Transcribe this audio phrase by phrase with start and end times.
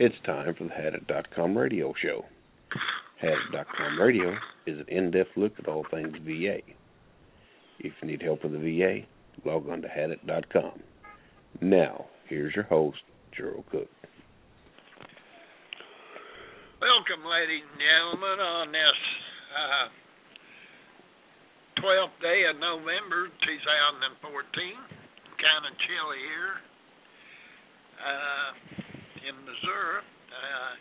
[0.00, 2.24] It's time for the Hadit.com radio show.
[3.22, 4.34] Hadit.com radio
[4.66, 6.58] is an in-depth look at all things VA.
[7.78, 9.06] If you need help with the VA,
[9.48, 10.82] log on to Hadit.com.
[11.60, 12.98] Now, here's your host,
[13.36, 13.86] Gerald Cook.
[16.82, 18.98] Welcome, ladies and gentlemen, on this
[19.54, 19.86] uh,
[21.80, 24.74] 12th day of November 2014.
[25.38, 26.58] Kind of chilly here.
[27.94, 28.83] Uh,
[29.24, 30.72] in Missouri, uh,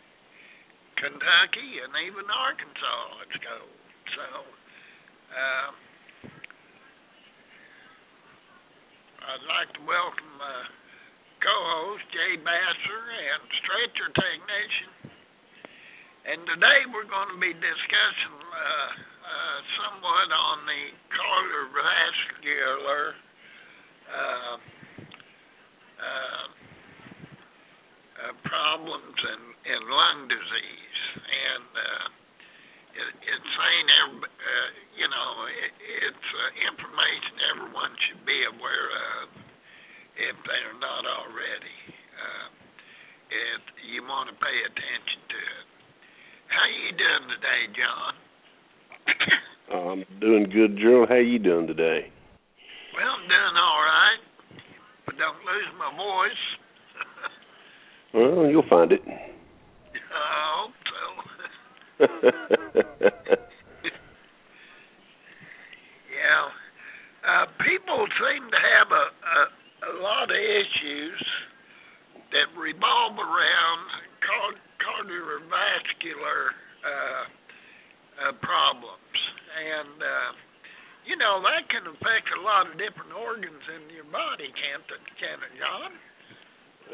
[1.00, 3.24] Kentucky, and even Arkansas.
[3.24, 3.80] It's cold.
[4.20, 4.28] So,
[5.32, 5.70] uh,
[9.24, 10.68] I'd like to welcome uh,
[11.40, 14.92] co-host Jay Basser and stretcher technician.
[16.28, 20.84] And today we're going to be discussing uh, uh, somewhat on the
[21.16, 23.04] cardiovascular
[24.12, 24.56] uh,
[25.96, 26.63] uh,
[28.14, 29.42] uh, problems in,
[29.74, 32.06] in lung disease, and uh,
[32.94, 38.90] it, it's saying every, uh, you know it, it's uh, information everyone should be aware
[39.18, 39.26] of
[40.14, 41.80] if they're not already.
[42.14, 42.48] Uh,
[43.34, 45.68] it, you want to pay attention to it.
[46.54, 48.14] How you doing today, John?
[49.74, 51.10] I'm doing good, Gerald.
[51.10, 52.14] How you doing today?
[52.94, 54.22] Well, I'm doing all right,
[55.10, 56.46] but don't lose my voice.
[58.14, 59.02] Well, you'll find it.
[59.08, 59.18] I
[60.54, 61.02] hope so.
[66.14, 66.46] yeah.
[67.26, 69.50] Uh, people seem to have a, a,
[69.90, 71.26] a lot of issues
[72.30, 73.82] that revolve around
[74.22, 76.54] card, cardiovascular
[76.86, 77.26] uh,
[78.30, 79.18] uh, problems.
[79.58, 80.32] And, uh,
[81.10, 85.02] you know, that can affect a lot of different organs in your body, can't it,
[85.18, 85.98] can it John?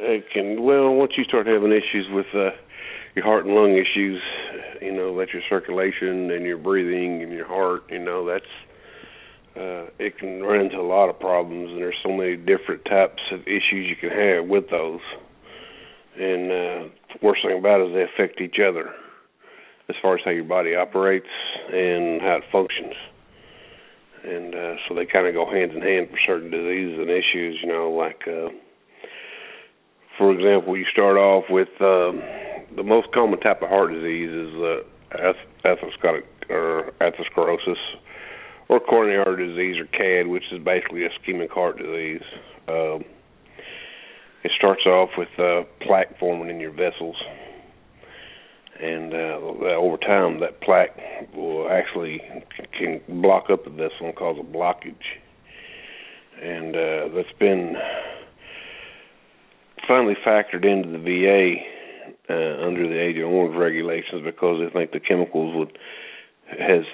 [0.01, 2.51] It can well once you start having issues with uh,
[3.15, 4.21] your heart and lung issues,
[4.81, 8.45] you know, that's your circulation and your breathing and your heart, you know, that's
[9.57, 13.21] uh, it can run into a lot of problems, and there's so many different types
[13.33, 15.01] of issues you can have with those.
[16.15, 18.93] And uh, the worst thing about it is they affect each other,
[19.89, 21.27] as far as how your body operates
[21.73, 22.93] and how it functions.
[24.23, 27.59] And uh, so they kind of go hand in hand for certain diseases and issues,
[27.61, 28.21] you know, like.
[28.25, 28.55] Uh,
[30.19, 32.21] for example, you start off with um,
[32.75, 35.33] the most common type of heart disease is uh,
[35.65, 37.79] atherosclerotic or atherosclerosis
[38.67, 42.21] or coronary artery disease or CAD, which is basically ischemic heart disease.
[42.67, 43.05] Um,
[44.43, 47.15] it starts off with uh, plaque forming in your vessels,
[48.81, 50.97] and uh, over time, that plaque
[51.33, 52.21] will actually
[52.77, 54.95] can block up the vessel and cause a blockage.
[56.41, 57.75] And uh, that's been
[59.89, 61.55] finally factored into the VA
[62.29, 65.77] uh, under the Agent Orange regulations because they think the chemicals would
[66.47, 66.85] has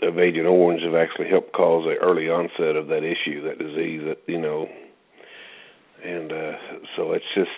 [0.00, 4.00] of Agent Orange have actually helped cause a early onset of that issue, that disease,
[4.06, 4.66] that you know,
[6.02, 6.52] and uh,
[6.96, 7.50] so it's just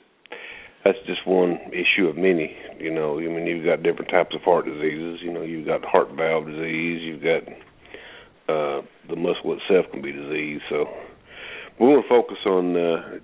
[0.85, 2.57] that's just one issue of many.
[2.79, 5.21] You know, I mean, you've got different types of heart diseases.
[5.23, 7.03] You know, you've got heart valve disease.
[7.03, 7.43] You've got
[8.49, 10.65] uh, the muscle itself can be diseased.
[10.69, 10.87] So
[11.79, 13.19] we want to focus on uh,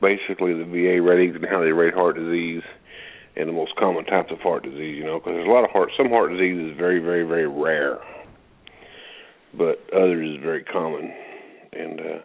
[0.00, 2.62] basically the VA ratings and how they rate heart disease
[3.36, 4.96] and the most common types of heart disease.
[4.96, 5.90] You know, because there's a lot of heart.
[5.96, 7.98] Some heart disease is very, very, very rare,
[9.56, 11.12] but others is very common.
[11.72, 12.18] And uh,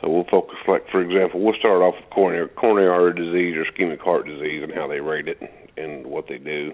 [0.00, 3.64] so we'll focus, like for example, we'll start off with coronary coronary artery disease or
[3.64, 5.38] ischemic heart disease and how they rate it
[5.76, 6.72] and what they do.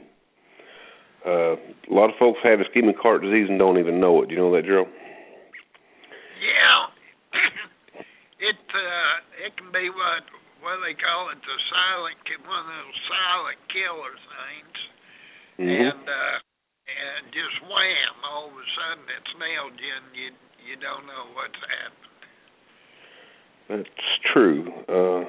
[1.26, 4.28] Uh, a lot of folks have ischemic heart disease and don't even know it.
[4.28, 4.86] Do you know that, Joe?
[6.38, 6.86] Yeah,
[8.40, 9.16] it uh,
[9.46, 10.24] it can be what
[10.60, 14.78] what they call it the silent one of those silent killer things,
[15.60, 15.72] mm-hmm.
[15.72, 16.36] and uh,
[16.86, 20.28] and just wham, all of a sudden it's nailed you and you
[20.66, 22.06] you don't know what's happened.
[23.68, 24.70] That's true.
[24.88, 25.24] Uh,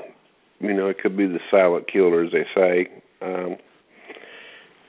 [0.59, 2.89] you know, it could be the silent killer, as they say.
[3.21, 3.57] Um,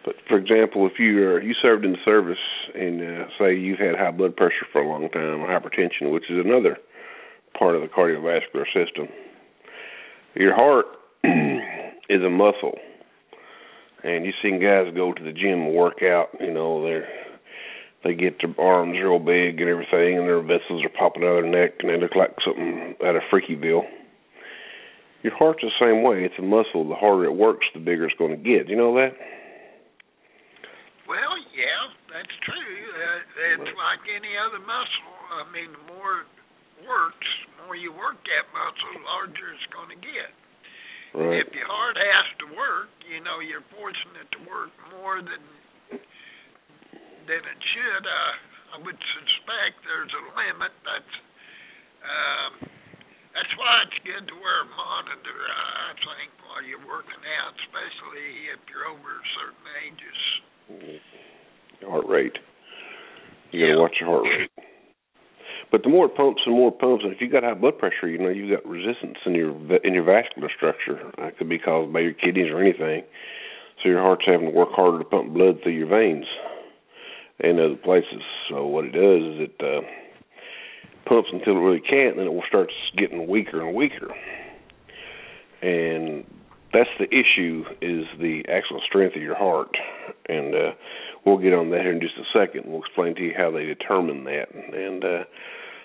[0.05, 2.39] but for example, if you are you served in the service
[2.75, 6.31] and uh, say you've had high blood pressure for a long time, or hypertension, which
[6.31, 6.79] is another
[7.59, 9.09] part of the cardiovascular system.
[10.35, 10.87] Your heart
[12.09, 12.79] is a muscle,
[14.05, 16.29] and you've seen guys go to the gym and work out.
[16.41, 17.03] You know, they
[18.05, 21.45] they get their arms real big and everything, and their vessels are popping out of
[21.45, 23.83] their neck, and they look like something out of Freakyville.
[25.23, 26.23] Your heart's the same way.
[26.23, 26.87] It's a muscle.
[26.87, 28.67] The harder it works, the bigger it's going to get.
[28.67, 29.19] Do you know that?
[31.11, 32.55] Well, yeah, that's true.
[32.55, 35.19] Uh, it's like any other muscle.
[35.35, 36.23] I mean, the more
[36.89, 40.33] works, the more you work that muscle, the larger it's going to get.
[41.15, 41.41] Right.
[41.45, 45.41] If your heart has to work, you know you're forcing it to work more than
[47.29, 48.05] than it should.
[48.05, 50.73] Uh, I would suspect there's a limit.
[50.85, 51.15] That's
[52.05, 52.53] um,
[53.33, 55.39] that's why it's good to wear a monitor.
[55.49, 60.21] I think while you're working out, especially if you're over certain ages.
[61.89, 62.37] Heart rate.
[63.53, 63.73] You Yeah.
[63.73, 64.53] gotta watch your heart rate.
[65.71, 67.79] But the more it pumps and more it pumps, and if you got high blood
[67.79, 69.53] pressure, you know you've got resistance in your
[69.85, 71.13] in your vascular structure.
[71.19, 73.05] That could be caused by your kidneys or anything.
[73.83, 76.27] So your heart's having to work harder to pump blood through your veins
[77.41, 78.23] and other places.
[78.49, 79.87] So what it does is it uh,
[81.07, 84.13] pumps until it really can't, and then it will start getting weaker and weaker.
[85.63, 86.25] And
[86.73, 89.77] that's the issue is the actual strength of your heart.
[90.29, 90.73] And uh,
[91.25, 92.65] we'll get on that here in just a second.
[92.67, 94.55] We'll explain to you how they determine that.
[94.55, 95.25] And uh,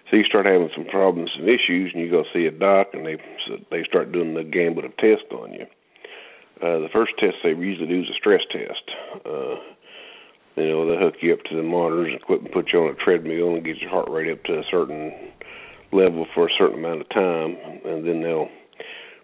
[0.09, 3.05] so you start having some problems and issues, and you go see a doc, and
[3.05, 3.17] they
[3.71, 5.65] they start doing the gambit of tests on you.
[6.61, 8.85] Uh, the first test they usually do is a stress test.
[9.25, 9.55] Uh,
[10.55, 13.03] you know, they hook you up to the monitors and equipment, put you on a
[13.03, 15.11] treadmill, and get your heart rate up to a certain
[15.91, 18.49] level for a certain amount of time, and then they'll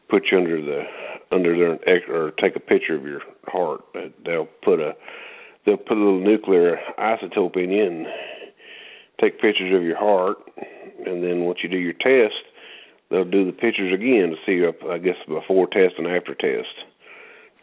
[0.10, 0.84] put you under the
[1.32, 1.80] under their
[2.12, 3.82] or take a picture of your heart.
[4.26, 4.94] They'll put a
[5.66, 8.08] they'll put a little nuclear isotope in you and
[9.20, 10.38] take pictures of your heart,
[11.06, 12.40] and then once you do your test,
[13.10, 16.74] they'll do the pictures again to see I guess before test and after test.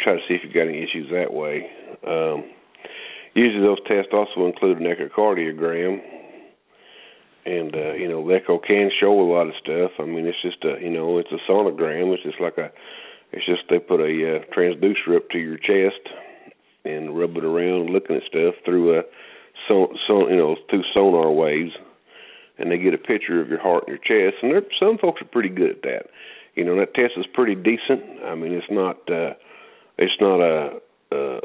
[0.00, 1.70] Try to see if you got any issues that way.
[2.06, 2.44] Um,
[3.34, 6.00] usually those tests also include an echocardiogram,
[7.46, 9.92] and uh, you know the echo can show a lot of stuff.
[9.98, 12.12] I mean it's just a you know it's a sonogram.
[12.12, 12.70] It's just like a
[13.32, 16.02] it's just they put a uh, transducer up to your chest
[16.86, 19.02] and rub it around, looking at stuff through a
[19.68, 21.72] so so you know through sonar waves,
[22.58, 24.42] and they get a picture of your heart and your chest.
[24.42, 26.06] And there some folks are pretty good at that.
[26.54, 28.02] You know that test is pretty decent.
[28.24, 29.34] I mean it's not uh,
[29.98, 30.80] it's not a,
[31.12, 31.40] a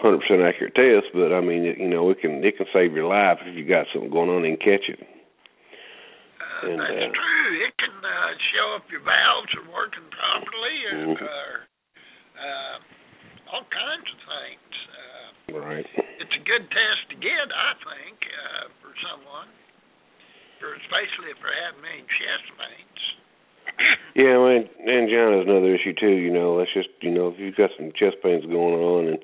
[0.00, 2.92] hundred percent accurate test, but I mean it, you know it can it can save
[2.94, 5.00] your life if you got something going on and catch it.
[5.00, 7.50] Uh, And, that's uh, true.
[7.66, 11.22] It can uh, show if your valves are working properly, and Mhm.
[11.22, 11.56] uh,
[12.34, 12.78] uh,
[13.54, 14.72] all kinds of things.
[14.90, 15.86] Uh, Right.
[16.18, 19.46] it's a good test to get, I think, uh, for someone,
[20.58, 23.02] for especially if they're having any chest pains.
[24.14, 26.14] Yeah, well, and angina is another issue too.
[26.22, 29.18] You know, that's just you know if you've got some chest pains going on, and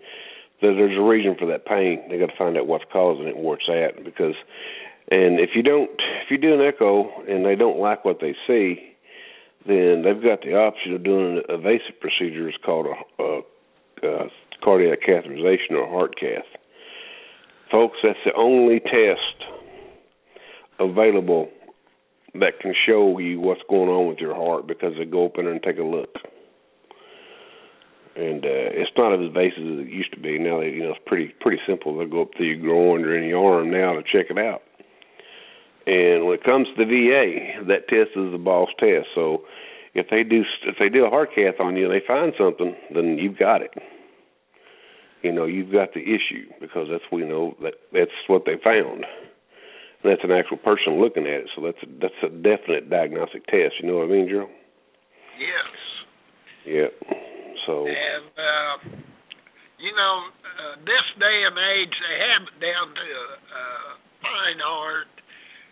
[0.60, 2.02] there, there's a reason for that pain.
[2.10, 4.02] They got to find out what's causing it and where it's at.
[4.04, 4.34] Because,
[5.10, 5.90] and if you don't,
[6.26, 8.82] if you do an echo and they don't like what they see,
[9.66, 12.48] then they've got the option of doing an evasive procedure.
[12.48, 13.40] It's called a, a,
[14.02, 14.28] a
[14.62, 16.44] cardiac catheterization or heart cath.
[17.70, 19.50] Folks, that's the only test
[20.78, 21.48] available
[22.34, 25.44] that can show you what's going on with your heart because they go up in
[25.44, 26.14] there and take a look.
[28.16, 30.38] And uh it's not as invasive as it used to be.
[30.38, 31.96] Now they you know it's pretty pretty simple.
[31.96, 34.62] They'll go up to your groin or in your arm now to check it out.
[35.86, 39.08] And when it comes to the VA, that test is the boss test.
[39.14, 39.42] So
[39.94, 42.74] if they do if they do a heart cath on you and they find something,
[42.94, 43.74] then you've got it.
[45.22, 49.04] You know, you've got the issue because that's we know that that's what they found.
[50.02, 53.44] And that's an actual person looking at it, so that's a, that's a definite diagnostic
[53.46, 53.76] test.
[53.82, 54.48] You know what I mean, Joe?
[55.36, 55.72] Yes.
[56.64, 56.90] Yeah.
[57.66, 58.76] So And uh,
[59.76, 60.14] you know,
[60.44, 63.08] uh, this day and age, they have it down to
[63.44, 63.90] uh,
[64.22, 65.12] fine art.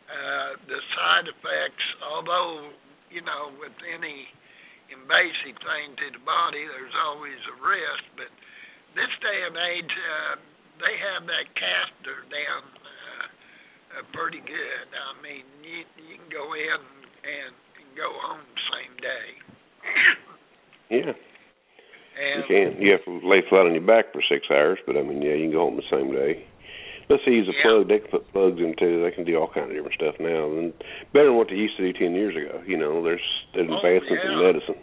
[0.08, 2.72] Uh, the side effects, although
[3.10, 4.28] you know, with any
[4.88, 8.04] invasive thing to the body, there's always a risk.
[8.16, 8.30] But
[8.96, 10.34] this day and age, uh,
[10.80, 13.26] they have that catheter down uh,
[13.98, 14.86] uh, pretty good.
[14.92, 16.80] I mean, you you can go in
[17.24, 19.28] and, and go home the same day.
[21.02, 21.12] yeah,
[22.16, 22.68] and you can.
[22.80, 25.34] You have to lay flat on your back for six hours, but I mean, yeah,
[25.34, 26.46] you can go home the same day.
[27.08, 27.62] Let's see, use a Yeah.
[27.64, 27.88] plug.
[27.88, 29.00] They can put plugs in too.
[29.02, 30.72] They can do all kinds of different stuff now, and
[31.12, 32.60] better than what they used to do ten years ago.
[32.68, 33.24] You know, there's
[33.54, 34.80] there's Oh, advancements in medicine.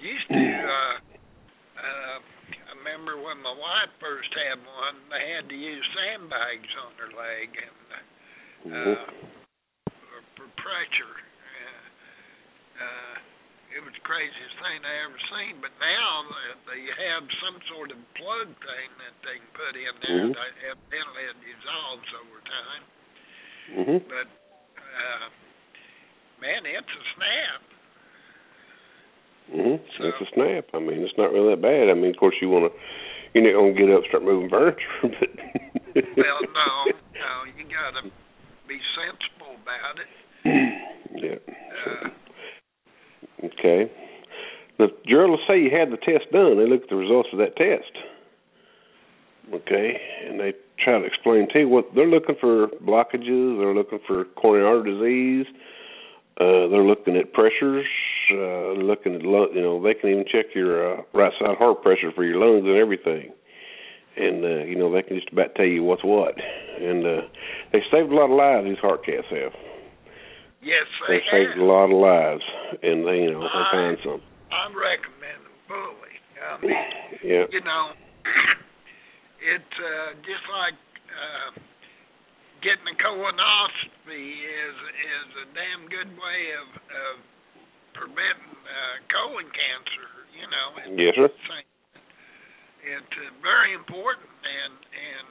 [0.00, 0.96] used to uh
[1.82, 6.90] uh I remember when my wife first had one they had to use sandbags on
[7.02, 7.98] her leg and uh
[8.70, 8.96] Mhm.
[9.90, 11.84] for, for pressure uh,
[12.86, 13.14] uh
[13.70, 16.26] it was the craziest thing I ever seen but now
[16.66, 20.34] they have some sort of plug thing that they can put in there Mhm.
[20.34, 22.82] that evidently it dissolves over time
[23.70, 23.98] Mhm.
[24.10, 24.26] but
[24.80, 25.26] uh
[26.42, 27.62] man it's a snap
[29.50, 29.80] Mhm.
[29.98, 30.66] So- It's a snap.
[30.74, 31.90] I mean, it's not really that bad.
[31.90, 32.80] I mean, of course, you want to,
[33.34, 35.26] you're not gonna get up, and start moving furniture, but.
[36.16, 36.86] well no
[37.18, 38.10] no you gotta
[38.68, 40.10] be sensible about it
[41.18, 41.38] yeah.
[41.82, 42.10] uh
[43.44, 43.90] Okay.
[44.78, 46.56] The Gerald say you had the test done.
[46.56, 47.92] They look at the results of that test.
[49.52, 53.58] Okay, and they try to explain to you what they're looking for blockages.
[53.58, 55.54] They're looking for coronary artery disease.
[56.40, 57.84] Uh, they're looking at pressures.
[58.32, 62.12] Uh, looking at you know they can even check your uh, right side heart pressure
[62.14, 63.32] for your lungs and everything.
[64.16, 66.36] And uh, you know they can just about tell you what's what.
[66.80, 67.20] And uh,
[67.72, 68.64] they saved a lot of lives.
[68.64, 69.52] These heart caths have.
[70.60, 72.44] Yes, they They've saved a lot of lives,
[72.84, 74.20] and they you know they I- find some.
[74.52, 76.14] I recommend them fully.
[76.36, 76.76] I mean,
[77.32, 77.44] Yeah.
[77.48, 77.84] you know,
[79.54, 80.76] it's uh, just like
[81.08, 81.50] uh,
[82.60, 87.14] getting a colonoscopy is is a damn good way of, of
[87.96, 90.08] preventing uh, colon cancer.
[90.36, 90.66] You know,
[91.00, 91.28] Yes, sir.
[92.80, 95.26] It's uh, very important, and and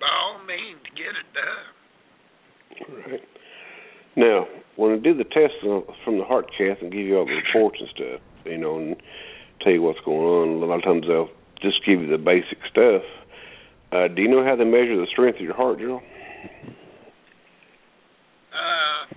[0.00, 1.68] by all means, get it done.
[2.96, 3.24] Right.
[4.16, 5.56] Now, when they do the tests
[6.04, 8.96] from the heart cath and give you all the reports and stuff, you know, and
[9.62, 11.28] tell you what's going on, a lot of times they'll
[11.62, 13.02] just give you the basic stuff.
[13.92, 16.02] Uh, do you know how they measure the strength of your heart, Gerald?
[18.50, 19.14] Uh,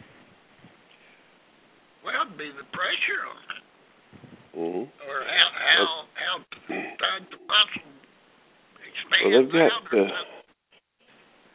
[2.05, 3.63] well, it'd be the pressure on it,
[4.53, 4.85] Mm-hmm.
[4.85, 6.35] or how how how
[6.69, 7.89] tight the muscle
[8.85, 10.33] expands Well, they've got out or uh, something.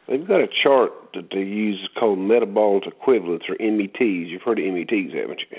[0.09, 3.99] They've got a chart that they use called metabolic equivalents or METs.
[3.99, 5.57] You've heard of METs, haven't you?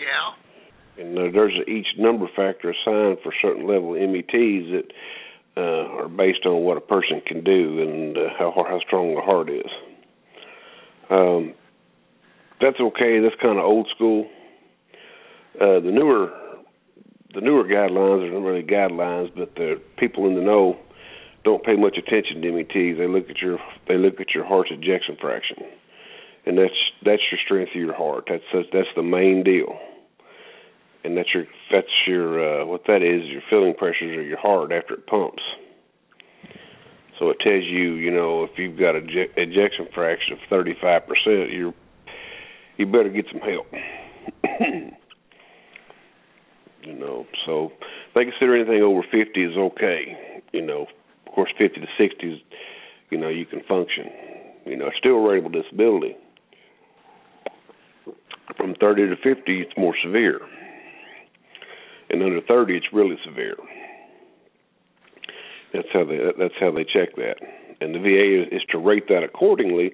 [0.00, 1.02] Yeah.
[1.04, 4.92] And uh, there's each number factor assigned for certain level of METs that
[5.56, 9.20] uh, are based on what a person can do and uh, how how strong the
[9.20, 9.70] heart is.
[11.10, 11.54] Um,
[12.60, 13.20] that's okay.
[13.20, 14.28] That's kind of old school.
[15.60, 16.32] Uh, the newer
[17.34, 20.76] the newer guidelines are not really guidelines, but the people in the know
[21.44, 22.98] don't pay much attention to METs.
[22.98, 23.58] They look at your
[23.88, 25.58] they look at your heart's ejection fraction,
[26.46, 26.74] and that's
[27.04, 28.24] that's your strength of your heart.
[28.28, 29.78] That's that's, the main deal
[31.04, 34.72] and that's your that's your uh, what that is your filling pressures of your heart
[34.72, 35.42] after it pumps.
[37.18, 41.02] So it tells you, you know, if you've got a ej- ejection fraction of 35
[41.06, 41.74] percent, you
[42.76, 43.66] you better get some help.
[46.82, 47.70] you know, so
[48.14, 50.42] they consider anything over 50 is okay.
[50.52, 50.86] You know,
[51.34, 52.40] course, 50 to 60 is,
[53.10, 54.04] you know, you can function.
[54.64, 56.16] You know, it's still rateable disability.
[58.56, 60.40] From 30 to 50, it's more severe
[62.14, 63.56] and under 30 it's really severe.
[65.72, 67.34] That's how they that's how they check that,
[67.80, 69.92] and the VA is, is to rate that accordingly.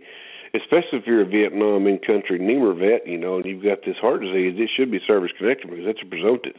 [0.52, 4.20] Especially if you're a Vietnam in-country NEMR vet, you know, and you've got this heart
[4.20, 6.56] disease, it should be service connected because that's a presumptive.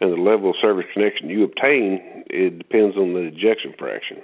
[0.00, 4.18] And the level of service connection you obtain, it depends on the ejection fraction.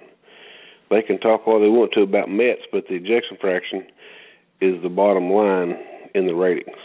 [0.90, 3.86] They can talk all they want to about METs, but the ejection fraction
[4.60, 5.74] is the bottom line
[6.14, 6.76] in the ratings.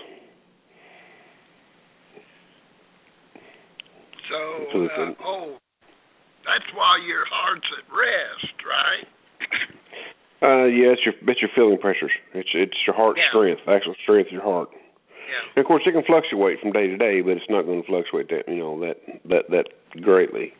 [4.29, 5.57] So, uh, oh,
[6.45, 9.07] that's why your heart's at rest, right?
[10.39, 12.11] Uh, yeah, it's your it's your filling pressures.
[12.33, 13.29] It's it's your heart Yeah.
[13.29, 14.69] strength, actual strength of your heart.
[15.27, 15.43] Yeah.
[15.55, 17.87] And of course, it can fluctuate from day to day, but it's not going to
[17.87, 18.97] fluctuate that you know that
[19.29, 19.67] that that
[20.01, 20.53] greatly.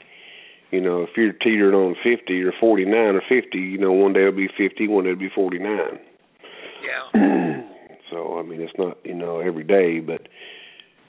[0.71, 4.27] You know, if you're teetering on 50 or 49 or 50, you know, one day
[4.27, 5.63] it'll be 50, one day it'll be 49.
[6.83, 7.63] Yeah.
[8.11, 10.27] so I mean, it's not you know every day, but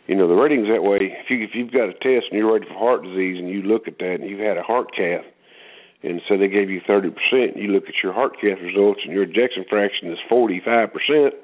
[0.07, 0.99] you know the ratings that way.
[1.03, 3.63] If you if you've got a test and you're ready for heart disease and you
[3.63, 5.27] look at that and you've had a heart cath,
[6.03, 9.13] and so they gave you 30 percent, you look at your heart cath results and
[9.13, 11.35] your ejection fraction is 45 percent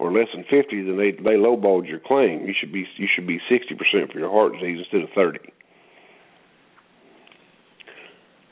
[0.00, 2.46] or less than 50, then they they lowballed your claim.
[2.46, 5.38] You should be you should be 60 percent for your heart disease instead of 30.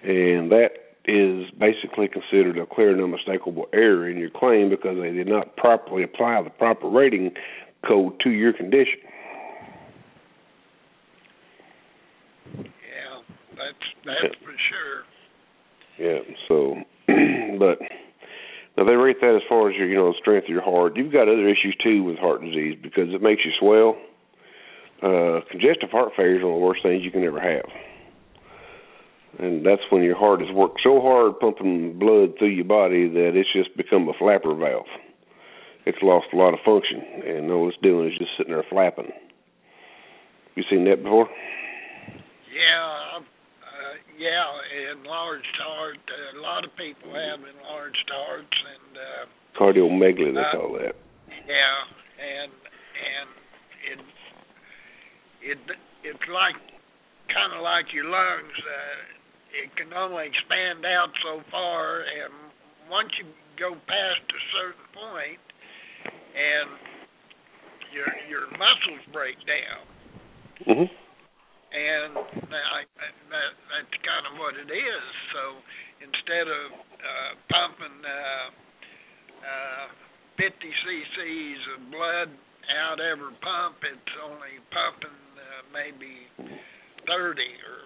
[0.05, 0.69] And that
[1.07, 5.57] is basically considered a clear and unmistakable error in your claim because they did not
[5.57, 7.33] properly apply the proper rating
[7.87, 9.01] code to your condition.
[12.55, 13.23] Yeah.
[13.57, 15.05] That's that's for sure.
[15.99, 16.77] Yeah, so
[17.59, 17.79] but
[18.79, 20.97] now they rate that as far as your you know strength of your heart.
[20.97, 23.99] You've got other issues too with heart disease because it makes you swell.
[25.03, 27.67] Uh congestive heart failure is one of the worst things you can ever have.
[29.41, 33.35] And that's when your heart has worked so hard pumping blood through your body that
[33.35, 34.87] it's just become a flapper valve.
[35.85, 39.11] It's lost a lot of function and all it's doing is just sitting there flapping.
[40.55, 41.29] You seen that before?
[42.55, 43.19] Yeah.
[43.19, 43.23] Uh,
[44.19, 44.93] yeah.
[44.99, 45.99] Enlarged heart.
[46.11, 49.25] Uh, a lot of people have enlarged hearts, and uh,
[49.59, 50.95] Cardiomegaly they Uh, call that.
[51.47, 51.79] yeah,
[52.19, 53.29] and and
[53.93, 54.01] it
[55.43, 55.59] it
[56.05, 56.59] it's like
[57.33, 58.59] kind of like your lungs.
[58.59, 62.35] Uh, it can only expand out so far, and
[62.91, 63.27] once you
[63.59, 65.43] go past a certain point,
[66.37, 66.69] and
[67.95, 69.83] your your muscles break down.
[70.67, 70.91] Mhm.
[71.69, 72.81] And I,
[73.29, 75.05] that that's kind of what it is.
[75.37, 75.43] So
[76.01, 78.47] instead of uh, pumping uh,
[79.45, 79.87] uh,
[80.41, 82.29] 50 cc's of blood
[82.73, 86.25] out every pump, it's only pumping uh, maybe
[87.05, 87.79] 30 or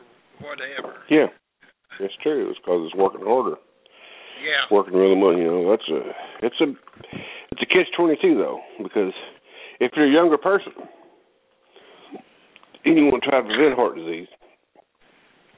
[0.47, 1.03] whatever.
[1.11, 1.31] Yeah,
[1.99, 2.51] that's true.
[2.51, 3.59] It's because it's working harder.
[4.43, 4.67] Yeah.
[4.71, 5.39] working really much.
[5.39, 6.01] You know, that's a
[6.47, 6.69] it's a
[7.51, 9.15] it's a catch twenty two though because
[9.79, 10.73] if you're a younger person
[12.85, 14.29] to try to prevent heart disease,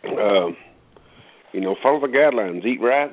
[0.06, 0.56] um,
[1.52, 3.10] you know, follow the guidelines, eat right,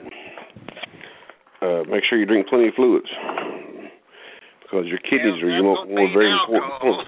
[1.61, 3.07] uh, make sure you drink plenty of fluids
[4.61, 6.71] because your kidneys yeah, are your most, one very important.
[6.73, 7.03] alcohol.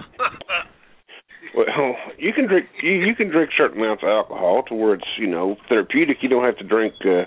[1.56, 5.08] Well, you can drink you, you can drink certain amounts of alcohol to where it's
[5.18, 6.18] you know therapeutic.
[6.22, 6.94] You don't have to drink.
[7.04, 7.24] uh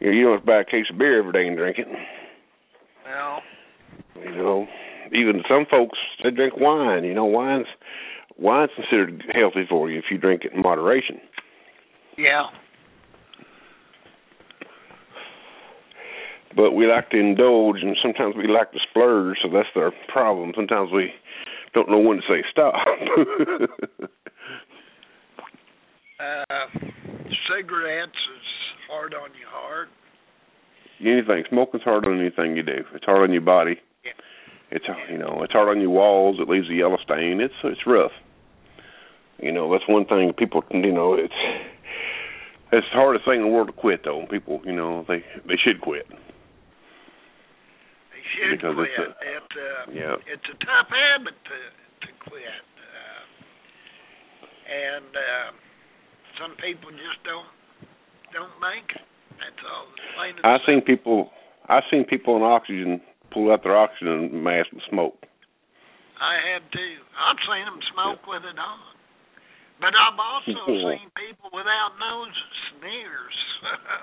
[0.00, 1.78] you, know, you don't have to buy a case of beer every day and drink
[1.78, 1.86] it.
[3.06, 3.40] well,
[4.16, 4.66] You know,
[5.12, 7.04] even some folks they drink wine.
[7.04, 7.66] You know, wine's
[8.42, 11.20] wine's considered healthy for you if you drink it in moderation.
[12.18, 12.46] yeah.
[16.54, 19.38] But we like to indulge, and sometimes we like to splurge.
[19.42, 20.52] So that's our problem.
[20.54, 21.10] Sometimes we
[21.72, 22.74] don't know when to say stop.
[26.22, 26.78] Uh,
[27.50, 28.46] cigarettes is
[28.88, 29.88] hard on your heart.
[31.00, 32.84] anything smoking's hard on anything you do.
[32.94, 33.74] It's hard on your body.
[34.04, 34.12] Yeah.
[34.70, 36.36] It's you know it's hard on your walls.
[36.38, 37.40] It leaves a yellow stain.
[37.40, 38.12] It's it's rough.
[39.42, 41.34] You know that's one thing people you know it's
[42.72, 44.24] it's the hardest thing in the world to quit though.
[44.30, 46.06] People you know they they should quit.
[46.08, 46.16] They
[48.38, 48.88] should Because quit.
[48.88, 50.16] it's a- It's uh, Yeah.
[50.32, 51.58] it's a tough habit to
[52.06, 53.22] to quit, uh,
[54.70, 55.50] and uh,
[56.40, 57.46] some people just don't
[58.32, 59.02] don't make it.
[59.38, 59.86] That's all.
[60.44, 61.30] I've seen people
[61.68, 63.00] I've seen people on oxygen
[63.32, 65.18] pull out their oxygen mask and smoke.
[66.20, 66.84] I had to.
[67.18, 68.78] I've seen them smoke with it on,
[69.82, 73.36] but I've also seen people without noses, smears,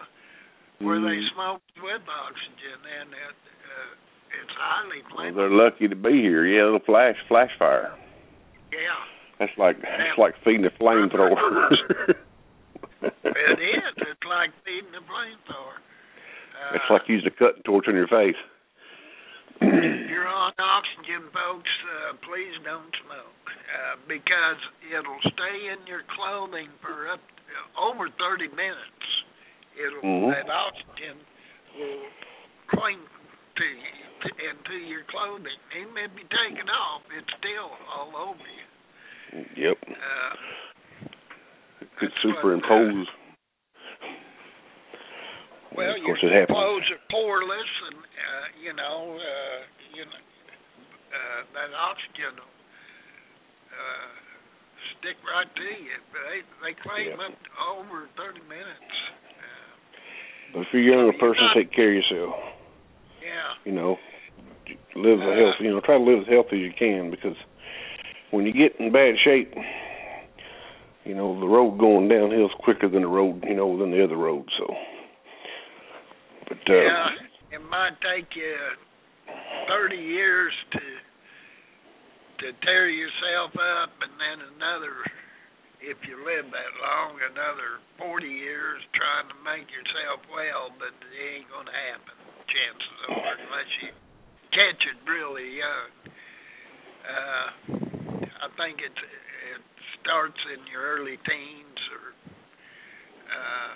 [0.84, 1.32] where they Mm.
[1.34, 5.36] smoke with oxygen, and it, uh, it's highly Well, flammable.
[5.36, 6.46] they're lucky to be here.
[6.46, 7.92] Yeah, it'll flash flash fire.
[8.72, 9.02] Yeah.
[9.40, 11.80] That's like that's like feeding the flamethrowers.
[13.02, 13.94] It is.
[13.98, 15.80] It's like feeding a flamethrower.
[15.80, 18.36] Uh, It's like using a cutting torch on your face.
[19.62, 26.04] If you're on oxygen, folks, uh, please don't smoke uh, because it'll stay in your
[26.16, 27.22] clothing for up
[27.78, 29.06] over 30 minutes.
[29.76, 30.32] It'll Mhm.
[30.36, 31.18] that oxygen
[31.78, 32.06] will
[32.68, 33.00] cling
[33.56, 35.58] to you, to, into your clothing.
[35.76, 39.46] Even if you take it off, it's still all over you.
[39.56, 39.78] Yep.
[39.90, 40.36] Uh,
[41.98, 43.08] Could what, superimpose.
[45.76, 46.58] Well, of course your it happens.
[46.58, 49.60] clothes are poreless, and uh, you know, uh,
[49.94, 50.22] you know,
[51.14, 52.56] uh, that oxygen will
[53.70, 54.10] uh,
[54.98, 55.98] stick right to you.
[56.14, 57.26] They they claim Yeah.
[57.30, 58.94] up to over thirty minutes.
[59.38, 62.34] Uh, But if you're a younger person, not- take care of yourself.
[63.22, 64.00] yeah, You know,
[64.96, 65.64] live a Uh, healthy.
[65.66, 67.38] You know, try to live as healthy as you can because
[68.32, 69.54] when you get in bad shape,
[71.06, 74.04] you know the road going downhill is quicker than the road, you know, than the
[74.04, 74.50] other road.
[74.58, 74.66] So,
[76.50, 78.58] but uh, yeah, it might take you
[79.70, 80.84] thirty years to
[82.40, 84.96] to tear yourself up, and then another.
[85.80, 91.16] If you live that long, another 40 years trying to make yourself well, but it
[91.16, 92.20] ain't to happen,
[92.52, 93.92] chances are, unless you
[94.52, 95.90] catch it really young.
[97.00, 97.48] Uh,
[98.44, 99.04] I think it's,
[99.56, 99.64] it
[100.04, 102.12] starts in your early teens, or
[103.32, 103.74] uh,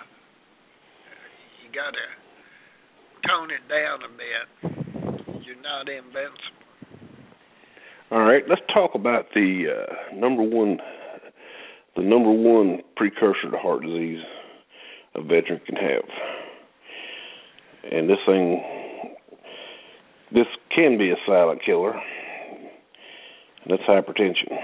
[1.64, 2.06] you got to
[3.26, 4.46] tone it down a bit.
[5.44, 6.34] You're not invincible.
[8.10, 10.78] all right, let's talk about the uh, number one,
[11.96, 14.22] the number one precursor to heart disease
[15.14, 16.04] a veteran can have,
[17.90, 18.62] and this thing,
[20.32, 21.94] this can be a silent killer.
[23.64, 24.58] And that's hypertension.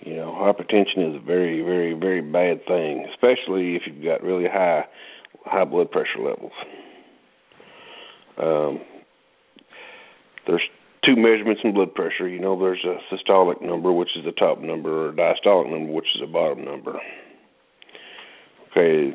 [0.00, 4.48] You know, hypertension is a very, very, very bad thing, especially if you've got really
[4.48, 4.84] high
[5.44, 6.52] high blood pressure levels.
[8.38, 8.80] Um,
[10.46, 10.62] there's
[11.04, 12.28] two measurements in blood pressure.
[12.28, 15.92] You know, there's a systolic number, which is the top number, or a diastolic number,
[15.92, 16.98] which is the bottom number.
[18.70, 19.12] Okay.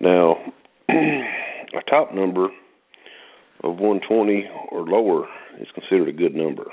[0.00, 0.36] Now,
[0.88, 2.46] a top number
[3.62, 5.26] of 120 or lower
[5.60, 6.64] is considered a good number.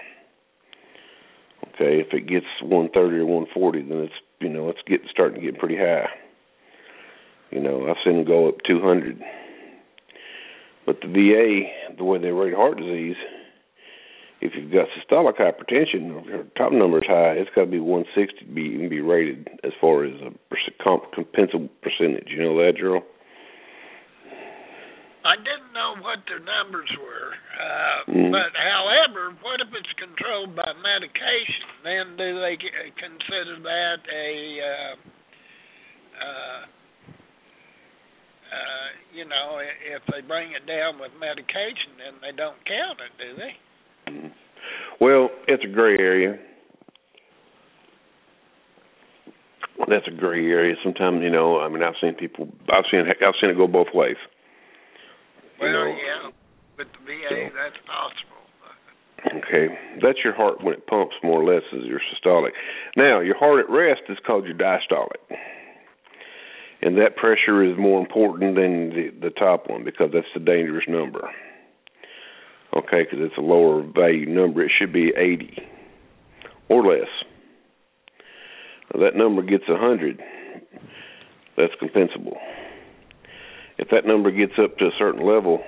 [1.75, 5.51] Okay, if it gets 130 or 140, then it's you know it's getting starting to
[5.51, 6.07] get pretty high.
[7.51, 9.21] You know, I've seen them go up 200.
[10.85, 13.15] But the VA, the way they rate heart disease,
[14.39, 17.79] if you've got systolic hypertension, or your top number is high, it's got to be
[17.79, 20.31] 160 to be even be rated as far as a
[20.83, 22.29] compensable percentage.
[22.29, 23.03] You know that, Gerald?
[25.25, 28.31] I didn't know what their numbers were, uh, mm.
[28.31, 31.67] but however, what if it's controlled by medication?
[31.83, 32.55] Then do they
[32.95, 34.31] consider that a
[34.63, 34.95] uh,
[36.15, 36.61] uh,
[38.47, 43.13] uh, you know, if they bring it down with medication, then they don't count it,
[43.19, 43.53] do they?
[44.99, 46.39] Well, it's a gray area.
[49.87, 50.75] That's a gray area.
[50.83, 53.93] Sometimes, you know, I mean, I've seen people, I've seen, I've seen it go both
[53.93, 54.17] ways.
[55.59, 56.31] Well, know, yeah,
[56.77, 58.37] with the VA, so, that's possible.
[59.25, 62.51] Okay, that's your heart when it pumps more or less is your systolic.
[62.95, 65.17] Now, your heart at rest is called your diastolic
[66.81, 70.85] and that pressure is more important than the, the top one because that's the dangerous
[70.87, 71.29] number.
[72.75, 74.63] Okay, because it's a lower value number.
[74.63, 75.57] It should be 80
[76.69, 77.09] or less.
[78.93, 80.21] Now, that number gets 100.
[81.57, 82.37] That's compensable.
[83.79, 85.63] If that number gets up to a certain level,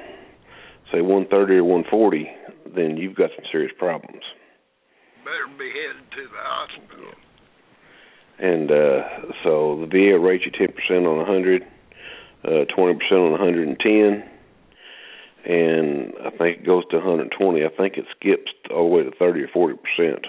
[0.92, 2.30] say 130 or 140,
[2.76, 4.22] then you've got some serious problems.
[5.24, 7.14] Better be headed to the hospital
[8.40, 9.02] and uh,
[9.44, 11.64] so the VA rates you ten percent on a hundred,
[12.44, 14.24] uh, twenty percent on a hundred and ten,
[15.46, 17.64] and I think it goes to 120.
[17.64, 20.26] I think it skips all the way to 30 or 40 percent.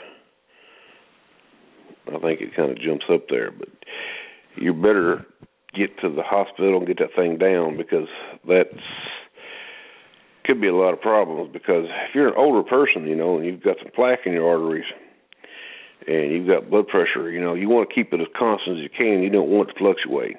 [2.08, 3.68] I think it kind of jumps up there, but
[4.56, 5.24] you better
[5.74, 8.08] get to the hospital and get that thing down because
[8.48, 8.74] that's
[10.44, 11.50] could be a lot of problems.
[11.52, 14.50] Because if you're an older person, you know, and you've got some plaque in your
[14.50, 14.86] arteries
[16.06, 18.82] and you've got blood pressure, you know, you want to keep it as constant as
[18.82, 19.22] you can.
[19.22, 20.36] You don't want it to fluctuate.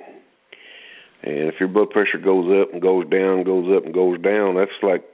[1.24, 4.56] And if your blood pressure goes up and goes down, goes up and goes down,
[4.56, 5.06] that's like,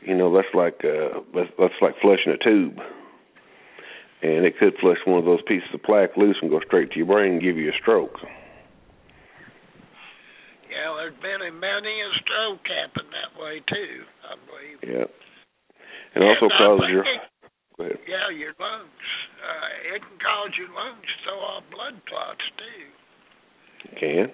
[0.00, 2.78] you know, that's like uh, that's, that's like flushing a tube.
[4.22, 6.96] And it could flush one of those pieces of plaque loose and go straight to
[6.96, 8.16] your brain and give you a stroke.
[10.70, 14.78] Yeah, there's been a many a stroke happen that way too, I believe.
[14.82, 15.06] Yeah.
[16.14, 17.04] And, and also causes your.
[17.76, 17.98] Go ahead.
[18.06, 18.88] Yeah, your lungs.
[19.44, 22.84] Uh, it can cause your lungs to throw off blood clots too.
[23.92, 24.26] It can.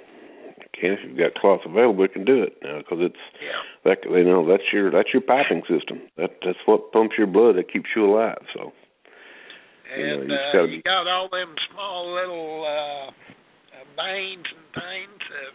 [0.63, 3.59] It can if you've got clots available, it can do it now because it's yeah.
[3.83, 6.07] that you know that's your that's your piping system.
[6.17, 8.43] That that's what pumps your blood that keeps you alive.
[8.55, 8.73] So.
[9.91, 13.11] And you, know, uh, you got all them small little uh,
[13.99, 15.23] veins and things.
[15.27, 15.51] Uh,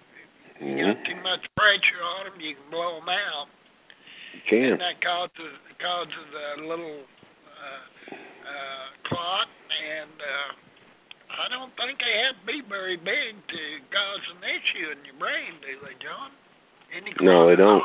[0.59, 0.91] you mm-hmm.
[0.91, 3.47] got too much pressure on them, you can blow them out.
[4.35, 4.71] You can.
[4.75, 7.07] And that causes causes a little
[7.47, 7.83] uh,
[8.45, 8.89] clot,
[9.85, 10.49] and uh,
[11.29, 13.61] I don't think they have to be very big to
[13.93, 16.31] cause an issue in your brain, do they, John?
[16.95, 17.83] Any no, they don't.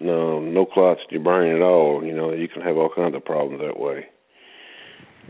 [0.00, 2.02] No, no clots in your brain at all.
[2.04, 4.06] You know, you can have all kinds of problems that way.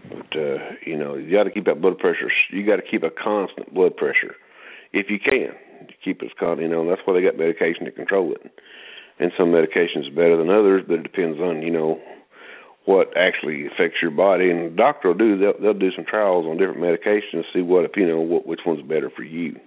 [0.08, 2.30] But uh, you know, you got to keep that blood pressure.
[2.50, 4.34] You got to keep a constant blood pressure,
[4.92, 5.54] if you can.
[6.04, 6.62] Keep it constant.
[6.62, 8.52] You know, and that's why they got medication to control it.
[9.18, 12.00] And some medications are better than others, but it depends on you know
[12.84, 14.50] what actually affects your body.
[14.50, 17.62] And the doctor will do they'll, they'll do some trials on different medications to see
[17.62, 19.58] what if you know what which one's better for you.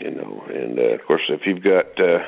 [0.00, 2.18] You know, and uh, of course, if you've got uh,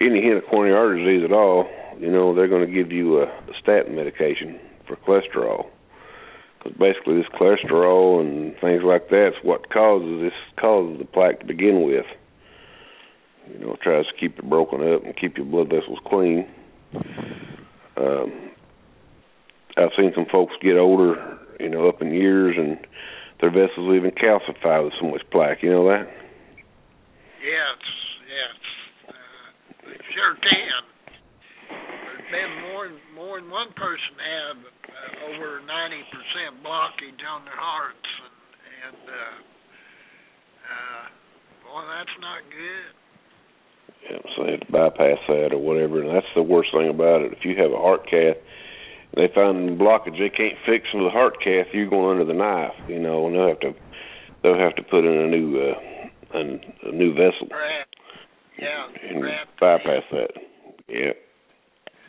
[0.00, 1.68] any hint of coronary artery disease at all,
[1.98, 5.66] you know they're going to give you a, a statin medication for cholesterol.
[6.58, 11.46] Because basically, this cholesterol and things like that's what causes this causes the plaque to
[11.46, 12.06] begin with.
[13.52, 16.48] You know, it tries to keep it broken up and keep your blood vessels clean
[17.96, 18.50] um,
[19.76, 22.78] I've seen some folks get older, you know, up in years, and
[23.40, 25.62] their vessels even calcify with so much plaque.
[25.62, 26.06] You know that?
[27.42, 27.78] Yes,
[28.28, 28.56] yes,
[29.08, 30.82] uh, they sure can.
[31.68, 37.58] There's been more more than one person have uh, over ninety percent blockage on their
[37.58, 38.36] hearts, and
[38.86, 39.38] and uh,
[40.62, 41.04] uh,
[41.66, 43.01] boy, that's not good
[44.08, 46.02] you know, so they have to bypass that or whatever.
[46.02, 47.32] And that's the worst thing about it.
[47.32, 48.36] If you have a heart cath,
[49.12, 52.38] and they find blockage they can't fix with a heart cath, you're going under the
[52.38, 53.72] knife, you know, and they'll have to
[54.42, 55.74] they'll have to put in a new uh,
[56.34, 57.48] a, a new vessel.
[58.58, 58.86] Yeah.
[59.10, 59.24] And
[59.60, 60.30] bypass that.
[60.88, 61.12] Yeah.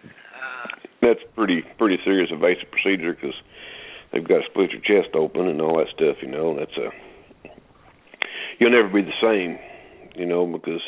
[0.03, 0.67] Uh,
[1.01, 3.35] that's pretty pretty serious invasive procedure because
[4.11, 6.55] they've got to split your chest open and all that stuff, you know.
[6.57, 6.89] That's a
[8.59, 9.57] you'll never be the same,
[10.15, 10.81] you know, because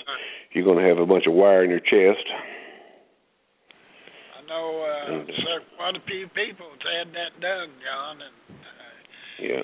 [0.56, 2.26] you're going to have a bunch of wire in your chest.
[4.40, 5.28] I know uh,
[5.76, 8.96] quite a few people have had that done, John, and uh,
[9.44, 9.64] yeah.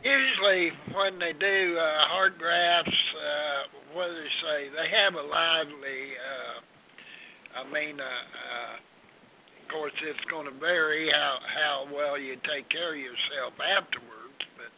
[0.00, 4.58] Usually, when they do uh, heart grafts, uh, what do they say?
[4.72, 6.64] They have a lively uh,
[7.50, 12.70] I mean, uh, uh, of course, it's going to vary how how well you take
[12.70, 14.72] care of yourself afterwards, but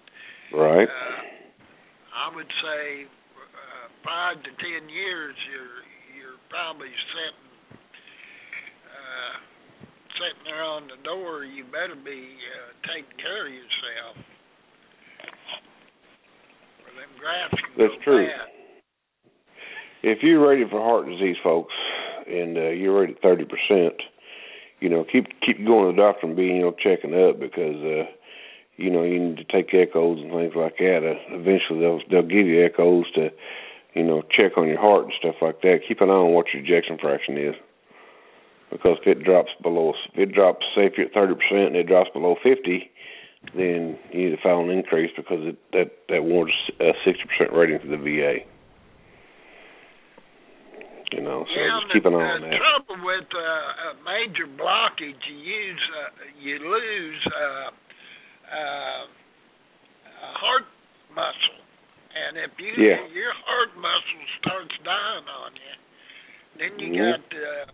[0.56, 0.88] Right.
[0.88, 1.20] uh,
[2.16, 3.06] I would say
[4.04, 5.82] five to ten years, you're
[6.18, 7.46] you're probably sitting
[8.86, 9.34] uh,
[10.18, 11.44] sitting there on the door.
[11.44, 14.14] You better be uh, taking care of yourself.
[16.86, 18.26] Or them grafts can That's go true.
[18.26, 18.48] bad.
[20.02, 21.74] If you're rated for heart disease, folks,
[22.26, 23.94] and uh, you're rated thirty percent,
[24.80, 27.78] you know, keep keep going to the doctor and being you know checking up because
[27.82, 28.10] uh,
[28.76, 31.06] you know you need to take echoes and things like that.
[31.06, 33.30] Uh, eventually, they'll they'll give you echoes to,
[33.94, 35.80] you know, check on your heart and stuff like that.
[35.86, 37.54] Keep an eye on what your ejection fraction is,
[38.70, 41.76] because if it drops below, if it drops, say if you're at thirty percent and
[41.76, 42.90] it drops below fifty,
[43.54, 47.52] then you need to file an increase because it, that that warrants a sixty percent
[47.52, 48.46] rating to the VA.
[51.12, 52.48] You know, so yeah, just keep an eye on that.
[52.48, 56.08] the trouble with uh, a major blockage, you use uh,
[56.40, 57.68] you lose uh,
[58.48, 59.04] uh,
[60.08, 60.64] a heart
[61.12, 61.60] muscle,
[62.14, 63.06] and if you Yeah.
[63.08, 65.74] your heart muscle starts dying on you,
[66.58, 67.10] then you Mhm.
[67.12, 67.66] got uh,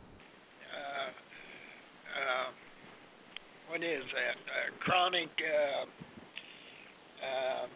[0.77, 1.11] uh,
[2.19, 2.49] uh,
[3.69, 4.37] what is that?
[4.37, 5.29] Uh, chronic.
[5.41, 5.87] Uh,
[7.25, 7.67] uh,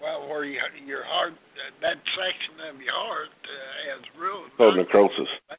[0.00, 4.44] well, where you, your heart, uh, that section of your heart uh, has real.
[4.46, 5.28] It's called necrosis.
[5.50, 5.56] Yeah.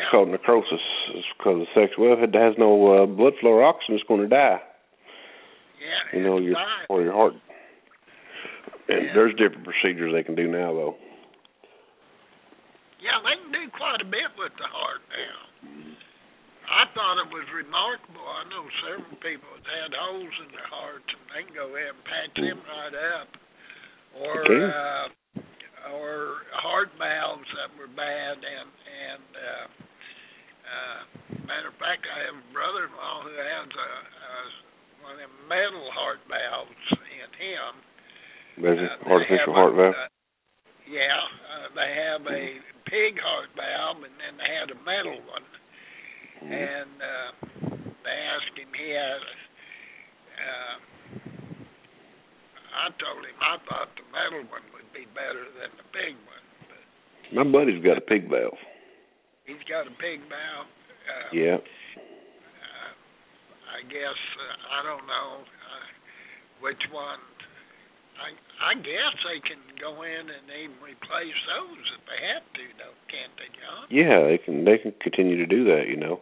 [0.00, 0.80] It's called necrosis.
[1.14, 1.92] It's because of sex.
[1.98, 4.62] Well, if it has no uh, blood flow or oxygen, it's going to die.
[5.80, 6.86] Yeah, You know, your dying.
[6.88, 7.34] or your heart.
[8.88, 9.14] And Yeah.
[9.14, 10.98] there's different procedures they can do now, though.
[13.00, 15.38] Yeah, they can do quite a bit with the heart now.
[16.64, 18.24] I thought it was remarkable.
[18.24, 21.92] I know several people that had holes in their hearts, and they can go ahead
[21.92, 23.28] and patch them right up,
[24.16, 24.64] or Okay.
[24.64, 25.08] uh,
[25.92, 29.66] or heart valves that were bad, and and uh,
[30.64, 31.00] uh,
[31.44, 33.90] matter of fact, I have a brother-in-law who has a,
[34.24, 34.32] a
[35.04, 36.80] one of them metal heart valves
[37.12, 37.72] in him.
[38.58, 39.94] Uh, artificial heart a- valve.
[39.94, 40.08] uh,
[40.86, 41.18] yeah,
[41.50, 45.44] uh, they have a pig heart valve, and then they had a metal one.
[46.44, 46.52] Mhm.
[46.52, 47.30] And uh,
[48.04, 49.22] they asked him, he had.
[50.34, 50.76] Uh,
[52.74, 56.44] I told him I thought the metal one would be better than the pig one,
[56.68, 56.82] but
[57.34, 58.58] My buddy's got a pig valve.
[59.46, 60.66] he's got a pig valve.
[61.06, 61.58] Uh, Yeah.
[61.58, 62.90] uh,
[63.78, 65.86] I guess uh, I don't know uh,
[66.60, 67.20] which one.
[68.20, 68.30] I
[68.62, 72.96] I guess they can go in and even replace those if they have to, though,
[73.10, 73.84] can't they, John?
[73.90, 76.20] Yeah, they can they can continue to do that, you know,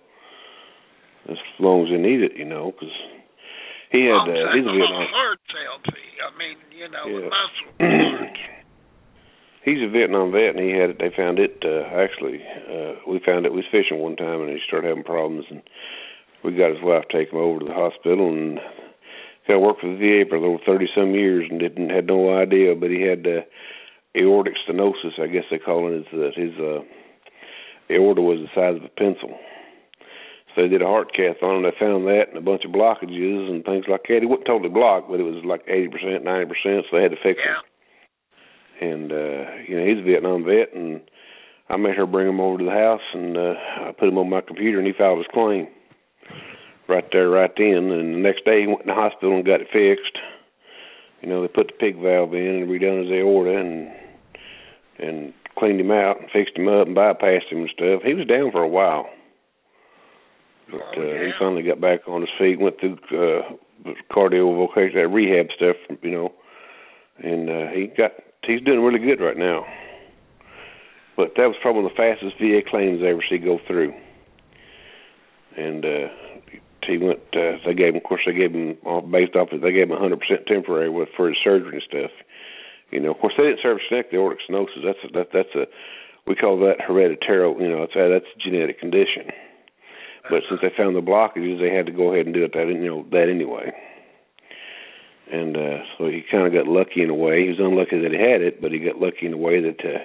[1.31, 2.95] as long as they need it, you know, because
[3.93, 5.07] he had I'm uh, he's a Vietnam.
[5.13, 6.09] heart's healthy.
[6.25, 7.29] I mean, you know, Yeah.
[7.29, 7.73] muscle.
[9.65, 10.99] He's a Vietnam vet, and he had it.
[10.99, 12.43] They found it uh, actually.
[12.67, 13.53] Uh, we found it.
[13.53, 15.63] We was fishing one time, and he started having problems, and
[16.43, 18.59] we got his wife to take him over to the hospital, and
[19.49, 22.75] got worked for the VA for over thirty some years, and didn't had no idea,
[22.75, 23.43] but he had uh,
[24.17, 25.19] aortic stenosis.
[25.21, 25.99] I guess they call it.
[25.99, 26.81] Is that his uh,
[27.93, 29.39] aorta was the size of a pencil.
[30.55, 31.63] So they did a heart cath on him.
[31.63, 34.19] They found that and a bunch of blockages and things like that.
[34.21, 36.85] He wasn't totally blocked, but it was like eighty percent, ninety percent.
[36.91, 37.59] So they had to fix Yeah.
[37.59, 37.67] it
[38.81, 41.01] and uh you know he's a Vietnam vet and
[41.69, 43.55] I made her bring him over to the house and uh
[43.89, 45.69] I put him on my computer and he filed his claim
[46.89, 47.91] right there right then.
[47.91, 50.19] And the next day he went in the hospital and got it fixed.
[51.21, 53.89] You know they put the pig valve in and redone his aorta and
[54.99, 58.03] and cleaned him out and fixed him up and bypassed him and stuff.
[58.05, 59.07] He was down for a while.
[60.71, 65.07] But Oh, uh he finally got back on his feet went through uh cardio vocational
[65.07, 66.33] rehab stuff you know.
[67.23, 68.13] And uh he got
[68.45, 69.65] he's doing really good right now.
[71.17, 73.93] But that was probably the fastest VA claims I ever see go through.
[75.57, 76.09] And uh
[76.87, 79.73] he went uh they gave him of course they gave him off based off they
[79.73, 82.11] gave him hundred percent temporary with for his surgery and stuff.
[82.91, 84.85] You know, of course they didn't service connect the aortic stenosis.
[84.85, 85.65] That's a, that that's a
[86.27, 89.31] we call that hereditary you know, it's a, that's a genetic condition.
[90.31, 92.69] But since they found the blockages they had to go ahead and do it that
[92.69, 93.73] you know, that anyway
[95.33, 97.43] and uh so he kind of got lucky in a way.
[97.43, 99.81] He was unlucky that he had it, but he got lucky in a way that
[99.81, 100.05] uh,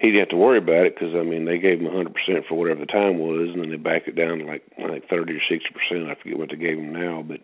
[0.00, 2.14] he didn't have to worry about it because I mean they gave him a 100
[2.14, 5.08] percent for whatever the time was, and then they backed it down to like like
[5.08, 6.10] 30 or 60 percent.
[6.10, 7.40] I forget what they gave him now, but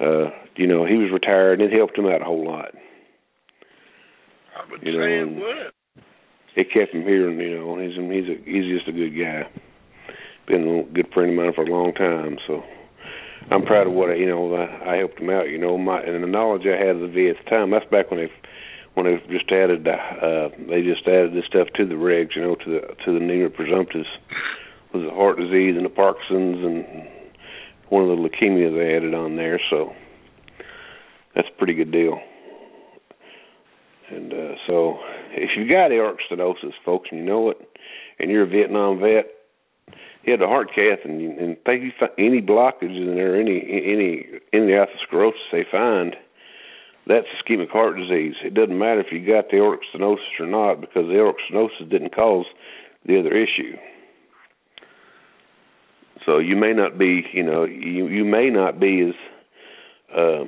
[0.00, 2.70] uh, you know he was retired and it helped him out a whole lot.
[4.56, 5.72] I would You say know, it would.
[6.56, 9.42] It kept him here, and you know he's he's a, he's just a good guy.
[10.46, 12.62] Been a good friend of mine for a long time, so
[13.50, 15.48] I'm proud of what I, you know I, I helped him out.
[15.48, 17.70] You know, my and the knowledge I had of the VA at the time.
[17.70, 18.30] That's back when they
[18.94, 22.54] when they just added uh they just added this stuff to the regs, you know,
[22.56, 24.06] to the to the newer presumptives
[24.92, 27.08] was the heart disease and the Parkinson's and
[27.88, 29.92] one of the leukemia they added on there, so
[31.34, 32.20] that's a pretty good deal.
[34.10, 34.98] And uh so
[35.32, 37.58] if you got aortic stenosis, folks, and you know it,
[38.18, 39.26] and you're a Vietnam vet,
[40.22, 44.72] you had a heart cath, and, and think any blockages in there, any any any
[44.72, 46.16] atherosclerosis they find,
[47.06, 48.34] that's ischemic heart disease.
[48.42, 51.90] It doesn't matter if you got the aortic stenosis or not, because the aortic stenosis
[51.90, 52.46] didn't cause
[53.06, 53.76] the other issue.
[56.24, 59.14] So you may not be, you know, you you may not be as
[60.16, 60.44] uh,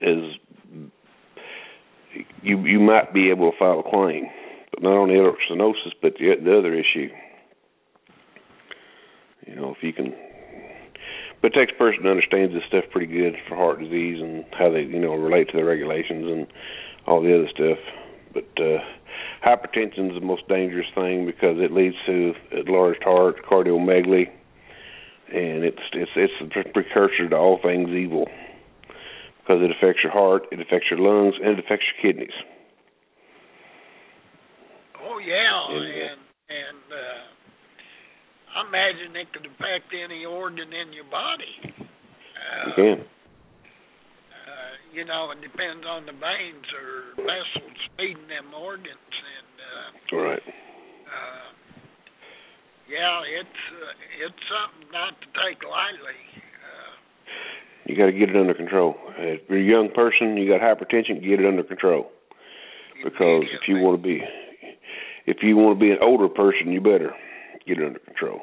[0.00, 0.18] as
[2.42, 4.26] you you might be able to file a claim,
[4.70, 7.08] but not only aortic stenosis, but the the other issue.
[9.46, 10.14] You know, if you can,
[11.42, 15.00] but takes person understands this stuff pretty good for heart disease and how they you
[15.00, 16.46] know relate to the regulations and
[17.06, 17.78] all the other stuff.
[18.32, 18.78] But uh,
[19.44, 24.28] hypertension is the most dangerous thing because it leads to enlarged heart, cardiomegaly,
[25.32, 28.26] and it's it's it's a precursor to all things evil
[29.40, 32.36] because it affects your heart, it affects your lungs, and it affects your kidneys.
[35.02, 36.19] Oh yeah, and and uh,
[38.50, 41.54] I imagine it could affect any organ in your body.
[41.70, 42.98] Uh, you can.
[42.98, 50.16] Uh, you know, it depends on the veins or vessels feeding them organs, and uh,
[50.16, 50.42] right.
[50.42, 51.48] Uh,
[52.90, 56.18] yeah, it's uh, it's something not to take lightly.
[56.34, 56.92] Uh,
[57.86, 58.96] you got to get it under control.
[59.16, 62.10] If you're a young person, you got hypertension, get it under control.
[63.04, 64.20] Because if you want to be,
[65.26, 67.14] if you want to be an older person, you better
[67.70, 68.42] get it under control.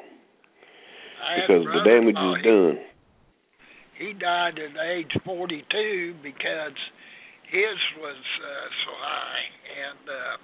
[1.36, 2.78] Because the damage is done.
[4.00, 6.78] He died at age 42 because
[7.50, 10.36] his was uh, so high, and uh,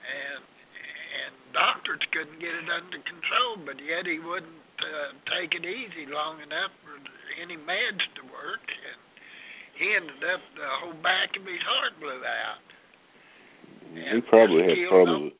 [0.00, 5.66] and and doctors couldn't get it under control, but yet he wouldn't uh, take it
[5.68, 6.96] easy long enough for
[7.36, 8.98] any meds to work, and
[9.76, 12.66] he ended up the whole back of his heart blew out.
[13.90, 15.36] And he probably had problems.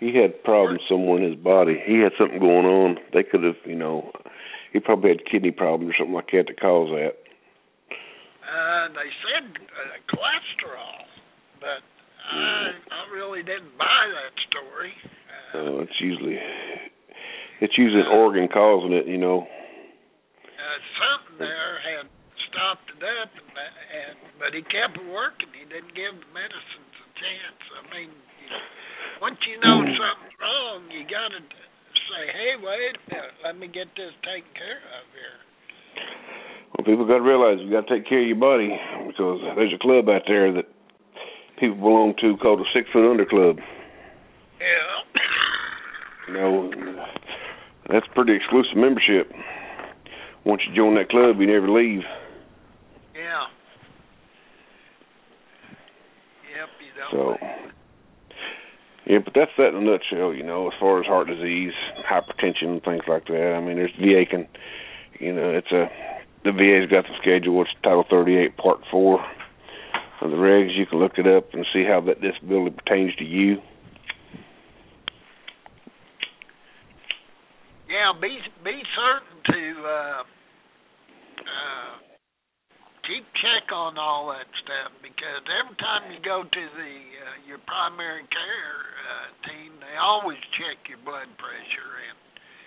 [0.00, 1.76] He had problems somewhere in his body.
[1.84, 2.96] He had something going on.
[3.12, 4.10] They could have, you know,
[4.72, 7.20] he probably had kidney problems or something like that to cause that.
[8.40, 11.04] Uh, they said uh, cholesterol,
[11.60, 11.84] but
[12.32, 14.92] I I really didn't buy that story.
[15.30, 16.38] Uh, oh, it's usually
[17.60, 19.46] it's usually an organ causing it, you know.
[19.46, 22.08] Uh, something there had
[22.50, 25.52] stopped it up, and, and but he kept working.
[25.54, 27.60] He didn't give the medicines a chance.
[27.76, 28.64] I mean, you know,
[29.20, 33.66] once you know something's wrong, you got to say, "Hey, wait a minute, let me
[33.68, 35.38] get this taken care of here."
[36.72, 38.70] Well, people got to realize you got to take care of your body
[39.06, 40.64] because there's a club out there that
[41.58, 43.58] people belong to called the Six Foot Under Club.
[44.60, 44.96] Yeah.
[46.28, 46.70] You know,
[47.90, 49.32] that's pretty exclusive membership.
[50.44, 52.02] Once you join that club, you never leave.
[53.14, 53.44] Yeah.
[56.56, 57.38] Yep, you don't.
[57.40, 57.46] So.
[59.10, 61.72] Yeah, but that's that in a nutshell, you know, as far as heart disease,
[62.08, 63.58] hypertension, things like that.
[63.58, 64.46] I mean, there's VA can,
[65.18, 65.90] you know, it's a,
[66.44, 69.18] the VA's got the schedule, it's Title 38, Part 4
[70.20, 70.78] of the regs.
[70.78, 73.56] You can look it up and see how that disability pertains to you.
[77.90, 80.22] Yeah, be be certain to uh, uh,
[83.10, 87.58] keep check on all that stuff because every time you go to the uh, your
[87.66, 92.18] primary care uh, team, they always check your blood pressure and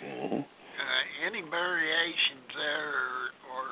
[0.04, 0.42] mm-hmm.
[0.44, 3.16] uh, any variations there or,
[3.56, 3.68] or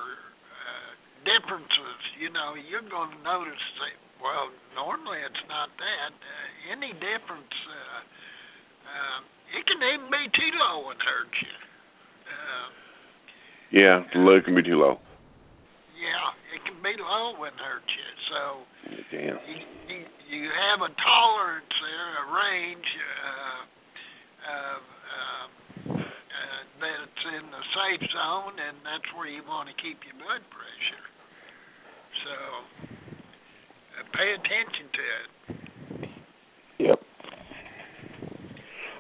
[1.26, 6.14] differences, you know, you're going to notice that, well, normally it's not that.
[6.14, 8.02] Uh, any difference, uh,
[8.86, 9.20] uh,
[9.58, 11.56] it can even be too low and hurt you.
[12.26, 12.68] Uh,
[13.72, 15.00] yeah, the low can be too low.
[15.96, 16.34] Yeah,
[16.84, 18.10] be low and hurt you.
[18.30, 18.40] So
[19.14, 19.38] yeah.
[19.46, 22.90] you, you, you have a tolerance there, a range
[23.22, 23.62] uh,
[24.42, 25.46] of uh,
[25.94, 30.42] uh, that's in the safe zone, and that's where you want to keep your blood
[30.50, 31.06] pressure.
[32.26, 32.34] So
[33.98, 35.30] uh, pay attention to it.
[36.80, 37.00] Yep.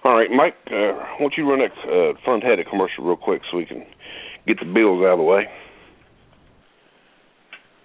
[0.03, 0.55] All right, Mike.
[0.67, 3.85] Uh, why don't you run that uh, front headed commercial real quick so we can
[4.47, 5.45] get the bills out of the way?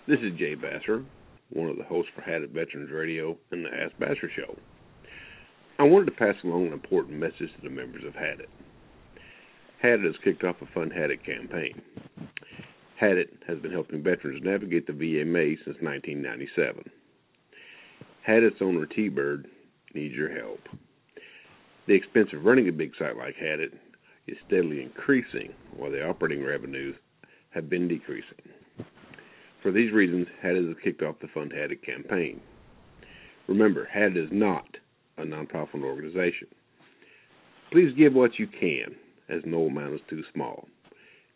[0.08, 1.04] This is Jay Basser,
[1.50, 4.56] one of the hosts for Hadit Veterans Radio and the Ask Basser Show.
[5.80, 8.46] I wanted to pass along an important message to the members of Hadit.
[9.82, 11.82] Hadit has kicked off a Fund Hadit campaign.
[13.02, 16.88] Hadit has been helping veterans navigate the VA maze since 1997.
[18.28, 19.48] Hadit's owner T Bird
[19.92, 20.60] needs your help.
[21.88, 23.72] The expense of running a big site like Hadit
[24.28, 26.94] is steadily increasing while the operating revenues
[27.50, 28.55] have been decreasing.
[29.62, 32.40] For these reasons, Hadit has kicked off the Fund Hadit campaign.
[33.48, 34.66] Remember, Hadit is not
[35.18, 36.48] a nonprofit organization.
[37.72, 38.94] Please give what you can,
[39.28, 40.68] as no amount is too small.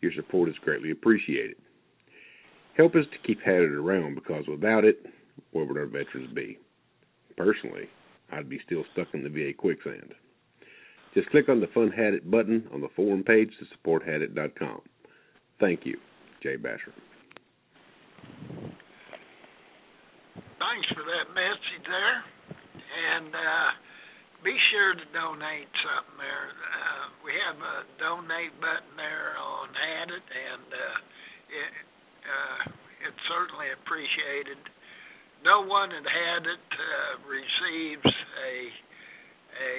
[0.01, 1.57] Your support is greatly appreciated.
[2.77, 5.05] Help us to keep Hadit around because without it,
[5.51, 6.57] where would our veterans be?
[7.37, 7.89] Personally,
[8.31, 10.13] I'd be still stuck in the VA quicksand.
[11.13, 14.81] Just click on the Fund Hadit button on the forum page to support Hadit.com.
[15.59, 15.97] Thank you,
[16.41, 16.93] Jay Basher.
[20.61, 22.17] Thanks for that message there.
[22.85, 23.69] And uh,
[24.45, 26.53] be sure to donate something there.
[26.53, 30.97] Uh, we have a donate button there on Hadit, and uh,
[31.49, 31.71] it,
[32.29, 32.61] uh,
[33.09, 34.61] it's certainly appreciated.
[35.41, 38.53] No one at Hadit uh, receives a
[39.65, 39.73] a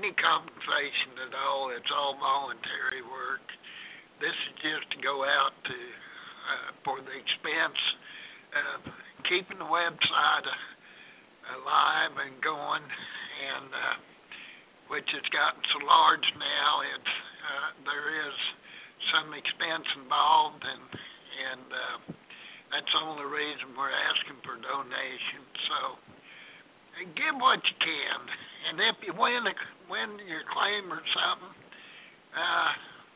[0.00, 1.76] any compensation at all.
[1.76, 3.44] It's all voluntary work.
[4.24, 7.80] This is just to go out to uh, for the expense
[8.56, 10.46] of keeping the website
[11.54, 13.96] alive and going, and uh,
[14.90, 16.70] which has gotten so large now.
[16.94, 17.14] It's
[17.46, 18.36] uh, there is
[19.14, 20.84] some expense involved, and
[21.36, 21.98] and uh,
[22.74, 25.54] that's the only reason we're asking for donations.
[25.70, 25.78] So
[27.14, 28.20] give what you can,
[28.70, 29.54] and if you win a,
[29.90, 31.54] win your claim or something,
[32.34, 32.70] uh,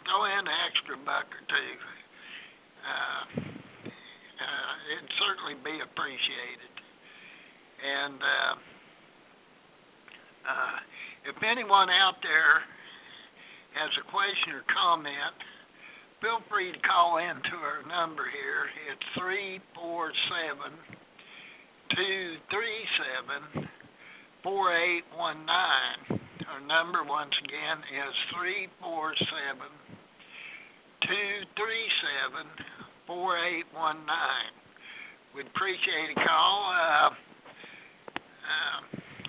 [0.06, 1.74] throw in an extra buck or two.
[2.80, 3.59] Uh,
[4.40, 6.72] uh, it'd certainly be appreciated.
[7.80, 8.54] And uh,
[10.48, 10.78] uh,
[11.28, 12.64] if anyone out there
[13.76, 15.36] has a question or comment,
[16.24, 18.68] feel free to call in to our number here.
[18.88, 20.72] It's three four seven
[21.96, 23.68] two three seven
[24.42, 26.20] four eight one nine.
[26.48, 29.70] Our number once again is three four seven
[31.06, 32.46] two three seven
[33.10, 34.54] four eight one nine.
[35.34, 36.70] We'd appreciate a call.
[36.70, 37.10] Uh,
[38.22, 38.78] uh,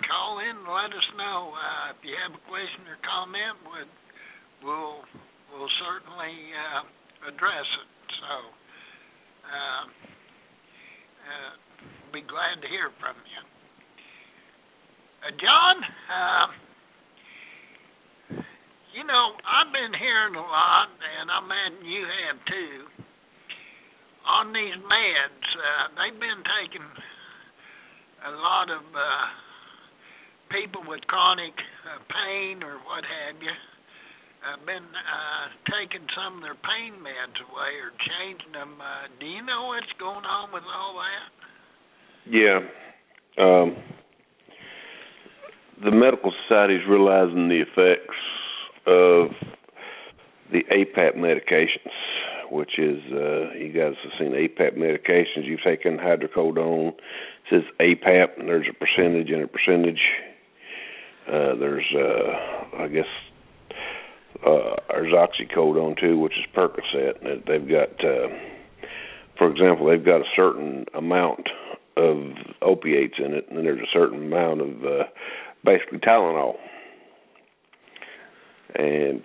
[0.06, 3.58] call in and let us know uh, if you have a question or comment.
[3.66, 3.90] We'd,
[4.62, 5.02] we'll
[5.50, 6.86] we'll certainly uh,
[7.34, 7.90] address it.
[8.22, 8.34] So,
[9.50, 9.84] uh,
[11.26, 11.52] uh,
[12.14, 13.42] be glad to hear from you.
[15.26, 16.48] Uh, John, uh,
[18.94, 23.01] you know, I've been hearing a lot, and I imagine you have too,
[24.26, 25.45] on these meds.
[25.57, 26.86] Uh, they've been taking
[28.26, 29.26] a lot of uh,
[30.51, 31.53] people with chronic
[31.88, 33.55] uh, pain or what have you
[34.41, 38.74] have been uh, taking some of their pain meds away or changing them.
[38.82, 41.30] Uh, do you know what's going on with all that?
[42.26, 42.59] Yeah.
[43.38, 43.78] Um,
[45.84, 48.17] the medical society is realizing the effects
[48.86, 49.30] of
[50.51, 51.93] the APAP medications,
[52.52, 55.45] which is uh, you guys have seen APAP medications.
[55.45, 56.89] You've taken hydrocodone.
[56.89, 56.95] It
[57.49, 60.02] says APAP, and there's a percentage and a percentage.
[61.28, 63.06] Uh, there's, uh, I guess,
[64.45, 67.26] uh, there's oxycodone too, which is Percocet.
[67.26, 68.28] And they've got, uh,
[69.38, 71.47] for example, they've got a certain amount
[71.95, 72.18] of
[72.62, 75.04] opiates in it, and then there's a certain amount of uh,
[75.64, 76.56] basically Tylenol.
[78.76, 79.22] And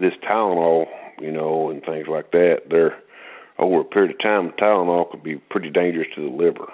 [0.00, 0.86] this Tylenol,
[1.20, 2.96] you know, and things like that, they're
[3.58, 6.72] over a period of time, Tylenol could be pretty dangerous to the liver.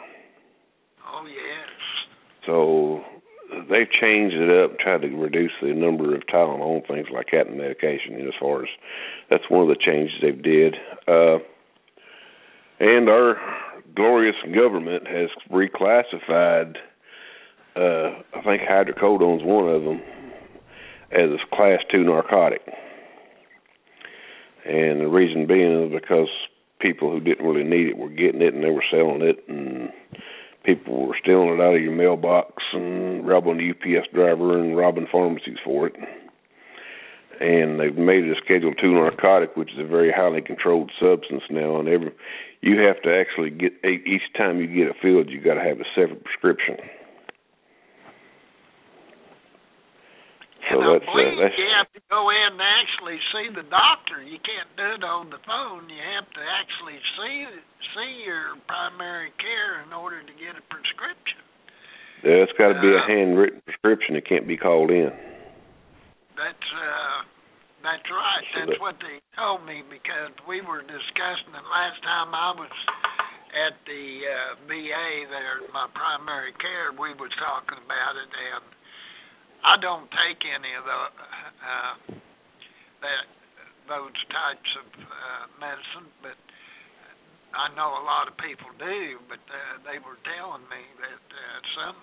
[1.06, 1.68] Oh yes.
[2.46, 3.02] So
[3.68, 7.48] they've changed it up, tried to reduce the number of Tylenol and things like that
[7.48, 8.14] in medication.
[8.26, 8.68] As far as
[9.28, 10.76] that's one of the changes they did,
[11.06, 11.38] uh,
[12.78, 13.36] and our
[13.94, 16.76] glorious government has reclassified.
[17.76, 20.00] Uh, I think hydrocodone's one of them
[21.12, 22.62] as a class two narcotic,
[24.70, 26.28] and the reason being is because
[26.78, 29.90] people who didn't really need it were getting it and they were selling it and
[30.64, 35.08] people were stealing it out of your mailbox and robbing the UPS driver and robbing
[35.10, 35.96] pharmacies for it.
[37.40, 41.42] And they've made it a Schedule Two narcotic, which is a very highly controlled substance
[41.50, 41.80] now.
[41.80, 42.12] And every
[42.60, 45.80] you have to actually get each time you get it filled, you got to have
[45.80, 46.76] a separate prescription.
[50.70, 53.46] So and that's, I believe uh, that's, you have to go in and actually see
[53.50, 54.22] the doctor.
[54.22, 55.90] You can't do it on the phone.
[55.90, 57.36] You have to actually see
[57.94, 61.42] see your primary care in order to get a prescription.
[62.22, 64.14] Yeah, it's got to be uh, a handwritten prescription.
[64.14, 65.10] It can't be called in.
[66.38, 67.18] That's uh,
[67.82, 68.44] that's right.
[68.54, 72.54] So that's that, what they told me because we were discussing it last time I
[72.54, 72.74] was
[73.50, 78.62] at the uh, VA there, my primary care, we was talking about it, and
[79.64, 81.94] I don't take any of the uh,
[83.02, 83.24] that
[83.88, 86.38] those types of uh, medicine, but
[87.54, 89.18] I know a lot of people do.
[89.28, 91.96] But uh, they were telling me that uh, some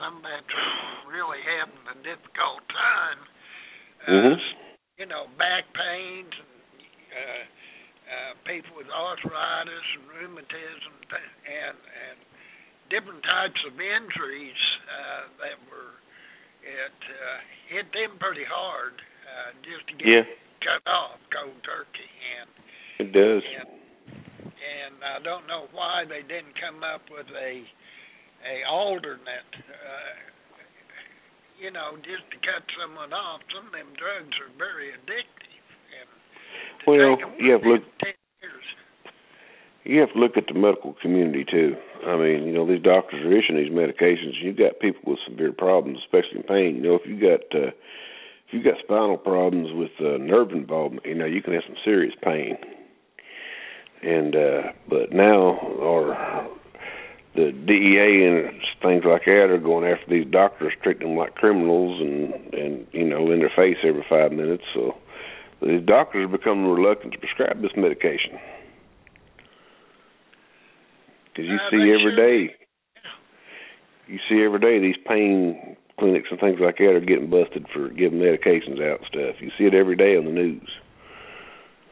[0.00, 3.20] some veterans were really having a difficult time.
[4.06, 4.36] Uh, Mhm.
[4.98, 6.54] You know, back pains and
[7.14, 7.44] uh,
[8.06, 12.18] uh, people with arthritis and rheumatism and and
[12.90, 15.98] different types of injuries uh, that were
[16.64, 17.38] it uh,
[17.68, 20.24] hit them pretty hard uh, just to get Yeah,
[20.64, 22.08] cut off cold turkey
[22.40, 22.48] and
[23.04, 23.42] it does.
[23.44, 23.68] and
[24.48, 27.62] and I don't know why they didn't come up with a
[28.44, 30.14] a alternate uh
[31.60, 33.40] you know just to cut someone off.
[33.54, 35.64] Some of them drugs are very addictive
[36.00, 36.08] and
[36.86, 38.23] Well, you have to look- 10 years
[39.84, 41.76] You have to look at the medical community too.
[42.06, 44.42] I mean, you know, these doctors are issuing these medications.
[44.42, 46.76] You've got people with severe problems, especially in pain.
[46.76, 51.04] You know, if you got uh, if you got spinal problems with uh, nerve involvement,
[51.04, 52.56] you know, you can have some serious pain.
[54.02, 56.16] And uh, but now, or
[57.34, 62.00] the DEA and things like that are going after these doctors, treating them like criminals,
[62.00, 64.64] and and you know, in their face every five minutes.
[64.72, 64.96] So
[65.60, 68.38] these doctors are becoming reluctant to prescribe this medication
[71.34, 72.54] because you Uh, see every should day,
[74.06, 77.88] you see every day these pain clinics and things like that are getting busted for
[77.88, 79.40] giving medications out and stuff.
[79.40, 80.70] You see it every day on the news,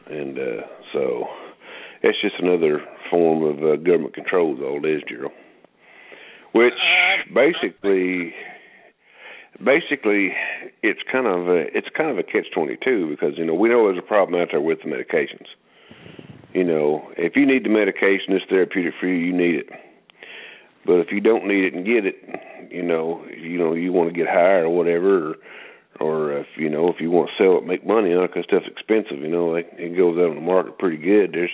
[0.09, 0.61] and uh
[0.93, 1.27] so
[2.01, 5.31] it's just another form of uh, government control, all it is, Gerald.
[6.53, 8.33] Which Uh, basically,
[9.63, 10.33] basically,
[10.83, 13.69] it's kind of a it's kind of a catch twenty two because you know we
[13.69, 15.47] know there's a problem out there with the medications.
[16.53, 19.15] You know, if you need the medication, it's therapeutic for you.
[19.15, 19.69] You need it.
[20.85, 22.15] But if you don't need it and get it,
[22.69, 25.35] you know, you know, you want to get high or whatever, or,
[25.99, 28.45] or if you know, if you want to sell it, make money on it because
[28.45, 29.19] stuff's expensive.
[29.19, 31.31] You know, like it goes out on the market pretty good.
[31.33, 31.51] There's,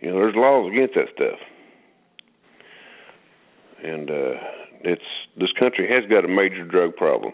[0.00, 1.38] you know, there's laws against that stuff,
[3.82, 4.34] and uh
[4.80, 5.02] it's
[5.36, 7.32] this country has got a major drug problem.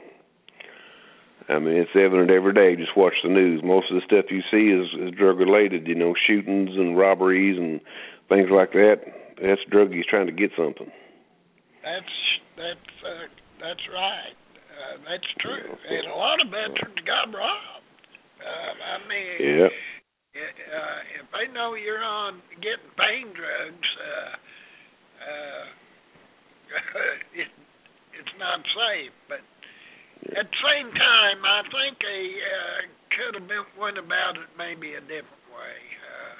[1.48, 2.74] I mean, it's evident every day.
[2.76, 3.60] Just watch the news.
[3.62, 5.86] Most of the stuff you see is, is drug related.
[5.86, 7.80] You know, shootings and robberies and
[8.28, 9.04] things like that.
[9.42, 10.88] That's druggies trying to get something.
[11.84, 12.14] That's
[12.56, 13.28] that's uh,
[13.60, 14.36] that's right.
[14.72, 15.68] Uh, that's true.
[15.68, 15.98] Yeah.
[16.00, 17.84] And a lot of veterans got robbed.
[18.40, 19.68] Uh, I mean, Yeah.
[19.68, 24.32] uh, if they know you're on getting pain drugs, uh,
[25.28, 25.64] uh,
[27.36, 27.48] it,
[28.18, 29.12] it's not safe.
[29.28, 29.40] But
[30.32, 32.80] at the same time, I think they uh,
[33.12, 35.78] could have been went about it maybe a different way.
[36.00, 36.34] Uh,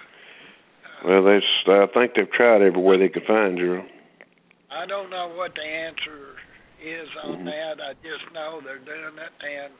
[0.84, 1.40] uh, Well, they.
[1.72, 3.82] I think they've tried every way they could find you.
[4.70, 6.34] I don't know what the answer
[6.82, 7.44] is on Mhm.
[7.46, 7.80] that.
[7.80, 9.72] I just know they're doing it, and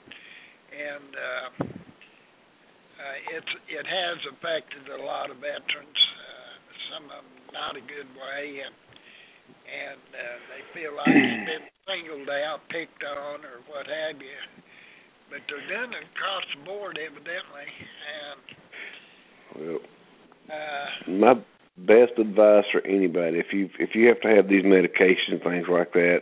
[0.75, 5.99] and uh, uh, it's it has affected a lot of veterans.
[6.19, 6.57] Uh,
[6.93, 8.75] some of them not a good way, and
[9.65, 14.41] and uh, they feel like they've been singled out, picked on, or what have you.
[15.31, 17.69] But they're doing it across the board, evidently,
[18.13, 18.41] and
[19.57, 19.81] Well,
[20.51, 21.35] uh, my
[21.77, 25.93] best advice for anybody if you if you have to have these medications things like
[25.93, 26.21] that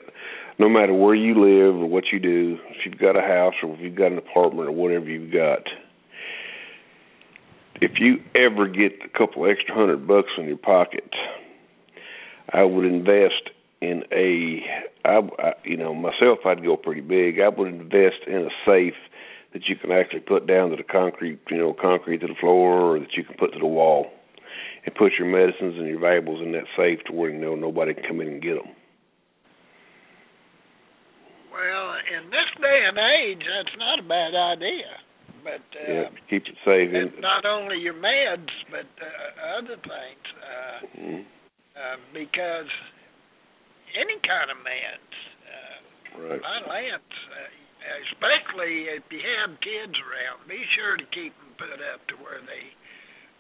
[0.59, 3.75] no matter where you live or what you do if you've got a house or
[3.75, 5.61] if you've got an apartment or whatever you've got
[7.83, 11.11] if you ever get a couple extra hundred bucks in your pocket
[12.51, 14.61] i would invest in a
[15.05, 18.95] I, I you know myself i'd go pretty big i would invest in a safe
[19.53, 22.97] that you can actually put down to the concrete you know concrete to the floor
[22.97, 24.07] or that you can put to the wall
[24.85, 27.95] and put your medicines and your valuables in that safe to where you know nobody
[27.95, 28.75] can come in and get them.
[31.53, 34.91] well, in this day and age, that's not a bad idea.
[35.45, 36.91] But uh, yeah, keep it safe.
[37.21, 41.25] Not only your meds, but uh, other things, uh, mm,
[41.77, 42.71] uh, because
[43.97, 45.15] any kind of meds,
[45.49, 45.79] uh,
[46.29, 46.41] right.
[46.41, 51.81] my Lance, uh, especially if you have kids around, be sure to keep them put
[51.81, 52.73] up to where they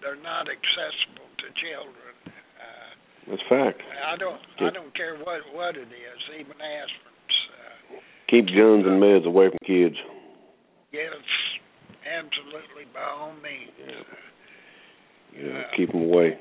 [0.02, 2.14] they're not accessible to children.
[2.26, 2.90] Uh,
[3.30, 3.80] That's fact.
[3.86, 7.36] I don't I don't care what what it is, even aspirins.
[7.48, 9.96] Uh, Keep guns and meds away from kids.
[10.92, 11.20] yes,
[12.02, 13.72] absolutely, by all means.
[13.78, 14.02] Yeah.
[15.32, 16.38] Uh, keep them away.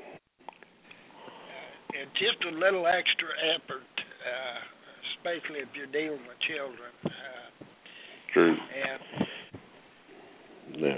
[1.94, 4.58] It's just a little extra effort, uh,
[5.16, 6.92] especially if you're dealing with children.
[7.04, 7.64] Uh,
[8.32, 8.56] True.
[8.56, 9.00] and
[10.80, 10.96] No.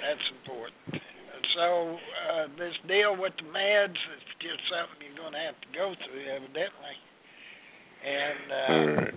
[0.00, 0.74] that's important.
[0.96, 5.60] And so uh, this deal with the meds, it's just something you're going to have
[5.60, 6.96] to go through, evidently.
[8.00, 9.14] And uh, All right.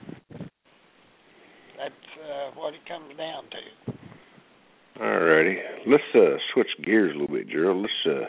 [1.78, 3.64] that's uh, what it comes down to.
[5.02, 5.58] All righty.
[5.88, 7.82] Let's uh, switch gears a little bit, Gerald.
[7.82, 8.28] Let's uh,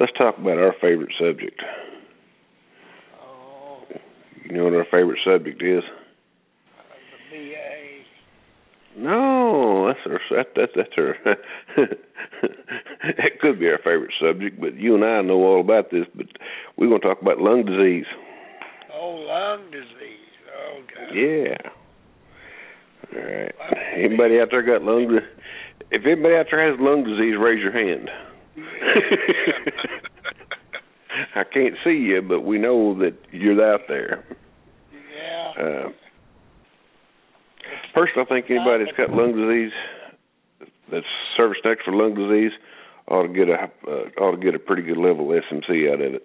[0.00, 1.60] let's talk about our favorite subject.
[3.22, 3.82] Oh,
[4.44, 5.82] You know what our favorite subject is?
[6.78, 6.82] uh,
[7.30, 9.02] the VA.
[9.02, 11.16] No, that's our that, that that's our
[13.16, 16.06] that could be our favorite subject, but you and I know all about this.
[16.14, 16.26] But
[16.76, 18.06] we're going to talk about lung disease.
[18.92, 20.18] Oh, lung disease.
[20.58, 21.14] Oh, God.
[21.14, 21.56] Yeah.
[23.14, 23.54] All right.
[23.96, 25.20] Anybody out there got lung?
[25.92, 28.10] If anybody out there has lung disease, raise your hand.
[31.34, 34.24] I can't see you, but we know that you're out there.
[35.16, 35.62] yeah.
[35.62, 35.88] Uh,
[37.94, 39.72] first, I think anybody that's got lung disease,
[40.90, 41.06] that's
[41.36, 42.52] service next for lung disease,
[43.08, 46.14] ought to get a uh, ought to get a pretty good level SMC out of
[46.14, 46.22] it.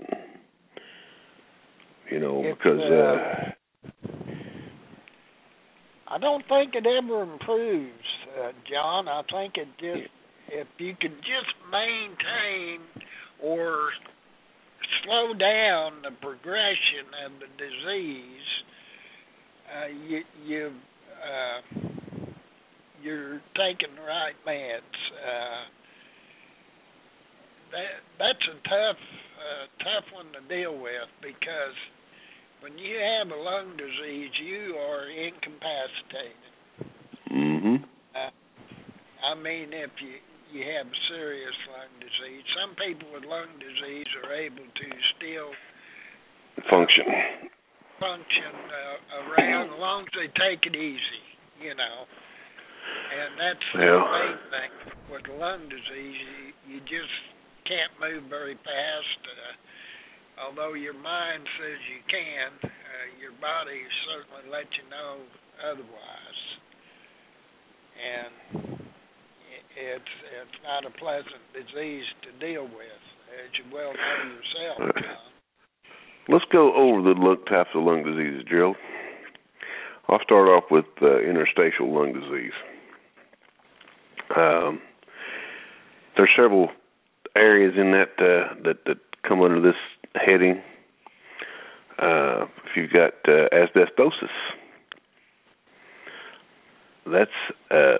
[2.11, 3.51] You know, It's, because uh,
[6.07, 7.91] I don't think it ever improves,
[8.39, 9.07] uh, John.
[9.07, 10.09] I think it just
[10.49, 12.81] if you could just maintain
[13.41, 13.89] or
[15.03, 18.49] slow down the progression of the disease,
[19.69, 20.71] uh, you you
[21.21, 21.59] uh,
[23.01, 24.97] you're taking the right meds.
[25.19, 25.65] Uh,
[27.71, 29.01] that that's a tough
[29.41, 31.77] uh, tough one to deal with because
[32.61, 36.51] when you have a lung disease, you are incapacitated.
[37.31, 37.75] Mm-hmm.
[39.25, 40.21] I mean, if you
[40.55, 44.87] you have serious lung disease, some people with lung disease are able to
[45.19, 45.51] still
[46.71, 47.03] function.
[47.99, 51.23] function uh, around as long as they take it easy,
[51.59, 52.07] you know.
[52.07, 54.73] And that's the main thing
[55.11, 56.19] with lung disease.
[56.23, 57.15] You, you just
[57.67, 59.19] can't move very fast.
[59.27, 65.19] Uh, although your mind says you can, uh, your body certainly lets you know
[65.67, 66.41] otherwise.
[67.99, 68.74] And
[69.75, 73.01] it's it's not a pleasant disease to deal with,
[73.43, 75.35] as you well know yourself, John.
[76.27, 78.77] Let's go over the lung types of lung diseases, Gerald.
[80.09, 82.53] I'll start off with uh, interstitial lung disease.
[84.35, 84.81] Um,
[86.17, 86.69] there's several
[87.35, 88.97] areas in that uh, that that
[89.27, 89.79] come under this
[90.15, 90.61] heading.
[92.01, 94.29] Uh, if you've got uh, asbestosis,
[97.05, 97.31] that's
[97.71, 97.97] uh,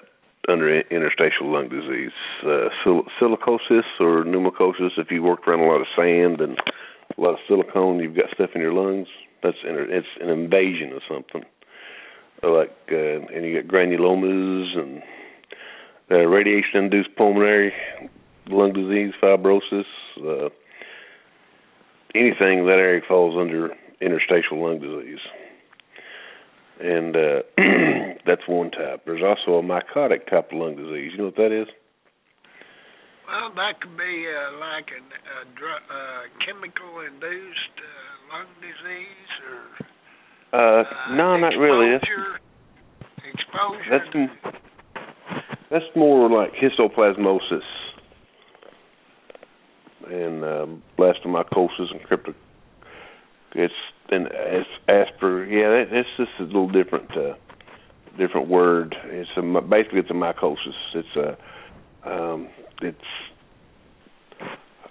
[0.48, 2.12] under interstitial lung disease.
[2.46, 6.58] Uh, sil- silicosis or pneumocosis, if you worked around a lot of sand and
[7.18, 9.08] a lot of silicone, you've got stuff in your lungs.
[9.44, 11.44] That's inter- it's an invasion of something.
[12.44, 12.96] Uh, Like uh,
[13.34, 15.02] and you got granulomas and
[16.12, 17.74] uh, radiation-induced pulmonary
[18.48, 19.86] lung disease, fibrosis.
[20.18, 20.50] Uh,
[22.14, 23.70] anything that area falls under
[24.02, 25.20] interstitial lung disease,
[26.80, 27.42] and uh,
[28.26, 29.04] that's one type.
[29.06, 31.12] There's also a mycotic type of lung disease.
[31.14, 31.68] You know what that is?
[33.28, 39.86] Well, that could be uh, like a, a dr- uh, chemical-induced uh, lung disease, or
[40.54, 41.92] Uh, uh, no, not really.
[41.92, 42.06] That's
[43.28, 43.90] Exposure.
[43.90, 44.54] that's m-
[45.72, 47.66] that's more like histoplasmosis
[50.08, 52.36] and um, blastomycosis and crypto.
[53.56, 53.74] It's
[54.10, 55.46] and it's asper.
[55.46, 57.36] Yeah, that, it's just a little different, uh,
[58.18, 58.94] different word.
[59.06, 60.76] It's a basically it's a mycosis.
[60.94, 61.38] It's a
[62.10, 62.50] um,
[62.82, 62.98] it's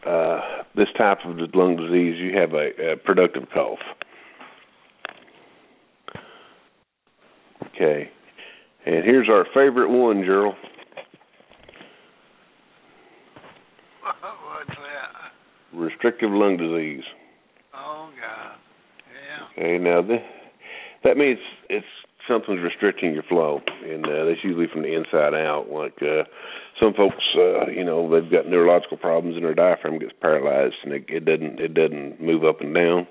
[0.06, 0.40] uh,
[0.74, 2.16] this type of lung disease.
[2.18, 3.78] You have a, a productive cough.
[7.66, 8.10] Okay.
[8.86, 10.54] And here's our favorite one, Gerald.
[14.02, 15.32] What's that?
[15.76, 17.04] Restrictive lung disease.
[19.56, 20.20] Okay, now this,
[21.04, 21.38] that means
[21.68, 21.86] it's
[22.28, 25.66] something's restricting your flow, and uh, that's usually from the inside out.
[25.70, 26.24] Like uh,
[26.80, 30.92] some folks, uh, you know, they've got neurological problems and their diaphragm gets paralyzed, and
[30.92, 33.06] it, it doesn't it doesn't move up and down.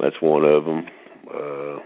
[0.00, 0.86] That's one of them.
[1.28, 1.78] Uh,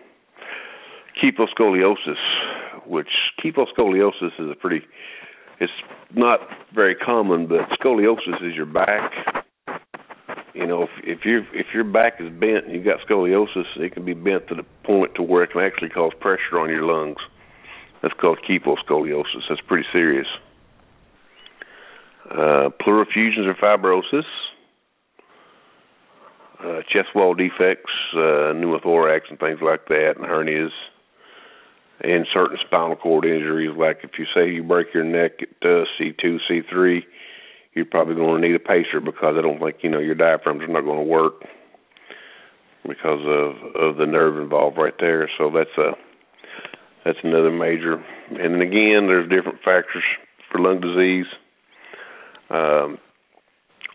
[1.22, 3.09] kyphoscoliosis, which
[3.43, 4.85] kyphoscoliosis is a pretty,
[5.61, 5.72] it's
[6.14, 6.41] not
[6.74, 9.43] very common, but scoliosis is your back.
[10.55, 13.92] You know, if if your if your back is bent and you got scoliosis, it
[13.92, 16.84] can be bent to the point to where it can actually cause pressure on your
[16.84, 17.18] lungs.
[18.02, 19.48] That's called kyphoscoliosis.
[19.48, 20.28] That's pretty serious.
[22.30, 24.24] Uh, pleural effusions or fibrosis,
[26.62, 30.70] uh, chest wall defects, uh, pneumothorax and things like that, and hernias,
[32.00, 33.76] and certain spinal cord injuries.
[33.76, 37.02] Like if you say you break your neck at uh, C2, C3,
[37.75, 40.62] you're probably going to need a pacer because I don't think you know your diaphragms
[40.62, 41.35] are not going to work.
[42.87, 45.29] because of of the nerve involved right there.
[45.39, 45.93] So that's a
[47.05, 47.95] that's another major.
[48.31, 50.05] And then again, there's different factors
[50.51, 51.27] for lung disease.
[52.51, 52.99] Um,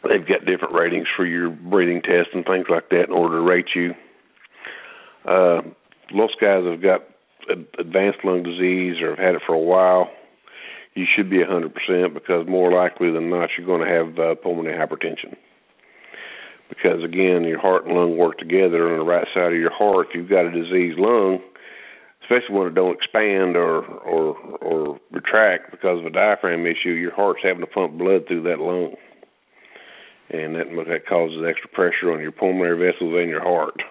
[0.07, 3.41] they've got different ratings for your breathing test and things like that in order to
[3.41, 3.93] rate you.
[5.25, 5.61] Uh,
[6.13, 7.01] most guys have got
[7.79, 10.09] advanced lung disease or have had it for a while.
[10.99, 14.75] You should be 100% because more likely than not, you're going to have uh, pulmonary
[14.77, 15.33] hypertension.
[16.67, 20.07] Because again, your heart and lung work together on the right side of your heart.
[20.09, 21.39] If you've got a diseased lung,
[22.21, 27.15] especially when it don't expand or or or retract because of a diaphragm issue, your
[27.15, 28.95] heart's having to pump blood through that lung
[30.29, 33.81] and that that causes extra pressure on your pulmonary vessels and your heart.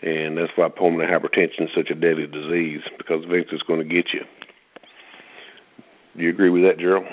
[0.00, 3.94] And that's why pulmonary hypertension is such a deadly disease because eventually it's going to
[3.94, 4.22] get you.
[6.16, 7.06] Do you agree with that, Gerald?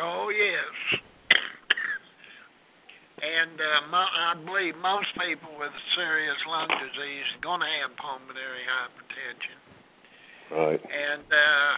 [0.00, 1.00] Oh yes.
[3.18, 7.90] And uh, mo- I believe most people with serious lung disease are going to have
[7.98, 9.58] pulmonary hypertension.
[10.54, 10.80] Right.
[10.80, 11.72] And uh,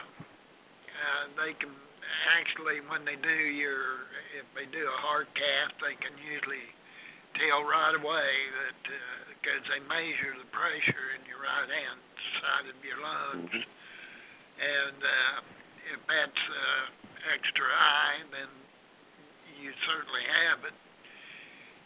[1.00, 1.72] uh, they can
[2.38, 4.04] actually, when they do your,
[4.36, 6.68] if they do a heart cath, they can usually
[7.40, 8.76] tell right away that
[9.40, 12.00] because uh, they measure the pressure in your right hand
[12.44, 13.64] side of your lungs, mm-hmm.
[14.60, 15.36] and uh,
[16.10, 16.82] that's uh,
[17.38, 18.50] extra high, then
[19.62, 20.76] you certainly have it.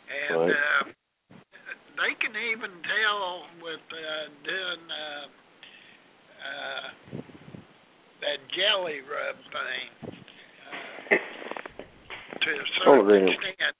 [0.08, 0.56] And right.
[0.56, 0.82] uh,
[2.00, 4.82] they can even tell with uh, doing.
[4.88, 5.26] Uh,
[6.44, 6.88] uh,
[8.24, 9.88] that jelly rub thing
[12.40, 13.28] to a certain Sonogram.
[13.28, 13.76] extent.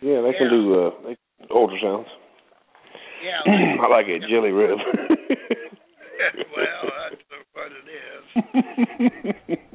[0.00, 0.38] Yeah, they Yeah.
[0.38, 1.16] can do uh, they,
[1.48, 2.08] ultrasounds.
[3.24, 3.40] Yeah.
[3.82, 4.78] I like it, jelly rib.
[6.56, 7.21] well, that's
[7.62, 9.58] what it is.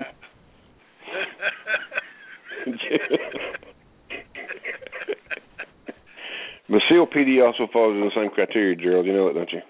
[6.69, 9.05] but COPD also falls in the same criteria, Gerald.
[9.05, 9.61] You know that, don't you?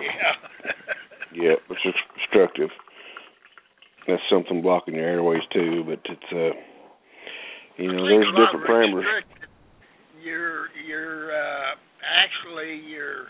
[0.00, 0.34] yeah.
[1.32, 1.86] Yeah, it's
[2.16, 2.70] obstructive.
[4.08, 6.50] That's something blocking your airways too, but it's uh
[7.76, 9.22] you know, there's different parameters.
[10.22, 13.28] Your your uh actually your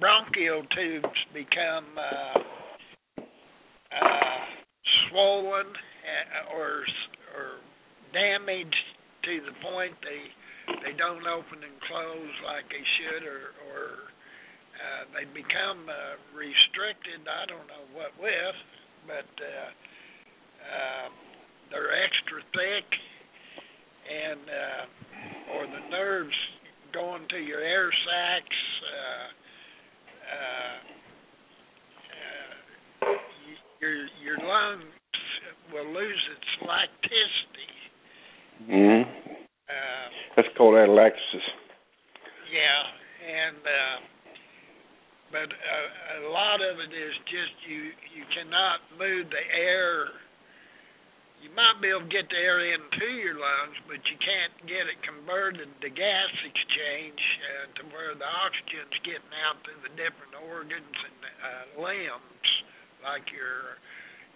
[0.00, 2.38] bronchial tubes become uh
[4.02, 4.38] uh
[5.08, 6.84] swollen uh, or
[7.36, 7.48] or
[8.12, 8.86] damaged
[9.24, 10.22] to the point they
[10.84, 13.84] they don't open and close like they should or or
[14.76, 18.58] uh they become uh restricted I don't know what with
[19.06, 19.70] but uh
[20.64, 21.08] uh
[21.70, 22.86] they're extra thick
[24.06, 26.36] and uh, or the nerves
[26.92, 28.60] going to your air sacs.
[28.86, 29.28] Uh,
[30.26, 30.95] uh, uh,
[33.80, 34.84] your your lungs
[35.72, 37.72] will lose its lacticity.
[38.70, 39.02] Mhm.
[39.68, 41.46] Uh, That's called atelectasis.
[42.50, 42.82] yeah,
[43.26, 43.98] and uh,
[45.32, 50.08] but uh, a lot of it is just you you cannot move the air
[51.42, 54.88] you might be able to get the air into your lungs, but you can't get
[54.88, 60.32] it converted to gas exchange uh, to where the oxygen's getting out through the different
[60.48, 62.48] organs and uh, limbs.
[63.04, 63.78] Like your,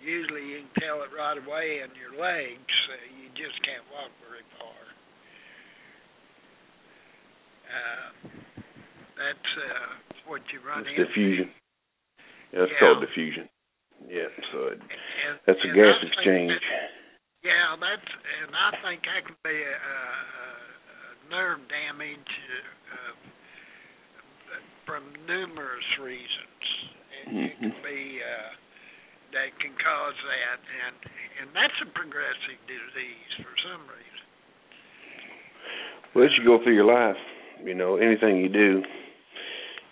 [0.01, 2.75] usually you can tell it right away in your legs.
[2.89, 4.81] Uh, you just can't walk very far.
[7.71, 8.09] Uh,
[9.19, 9.91] that's uh,
[10.27, 11.05] what you run It's into.
[11.07, 11.49] diffusion.
[12.53, 12.79] Yeah, it's Yeah.
[12.81, 13.47] called diffusion.
[14.09, 16.51] Yeah, so it, And, that's a gas I exchange.
[16.51, 16.91] that-
[17.43, 18.11] Yeah, that's
[18.43, 19.99] and I think that can be a, a,
[21.29, 22.33] a nerve damage
[22.91, 23.15] uh, uh,
[24.87, 26.65] from numerous reasons.
[27.31, 28.51] It, it can be uh,
[29.33, 30.97] that can cause that, and
[31.41, 34.21] and that's a progressive disease for some reason.
[36.15, 37.21] Well, as you go through your life,
[37.65, 38.83] you know, anything you do,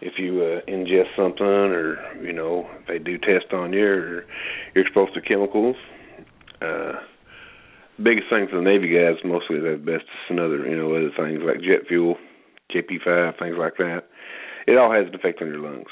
[0.01, 4.25] if you uh, ingest something or, you know, if they do test on you or
[4.75, 5.77] you're exposed to chemicals,
[6.61, 6.93] uh,
[8.03, 11.41] biggest thing for the Navy guys mostly is asbestos and other, you know, other things
[11.45, 12.17] like jet fuel,
[12.75, 14.03] JP5, things like that.
[14.67, 15.91] It all has an effect on your lungs.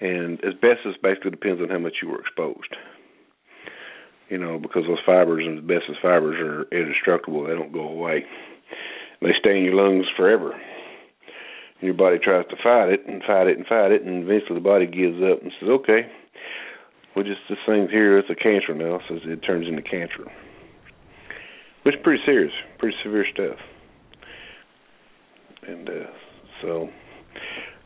[0.00, 2.76] And asbestos basically depends on how much you were exposed.
[4.28, 8.24] You know, because those fibers and asbestos fibers are indestructible; they don't go away.
[9.20, 10.52] They stay in your lungs forever.
[10.52, 14.54] And your body tries to fight it and fight it and fight it, and eventually
[14.54, 16.10] the body gives up and says, "Okay,
[17.14, 18.18] well, just this thing's here.
[18.18, 20.30] It's a cancer now." So it turns into cancer,
[21.82, 23.58] which is pretty serious, pretty severe stuff.
[25.66, 26.10] And uh,
[26.62, 26.88] so,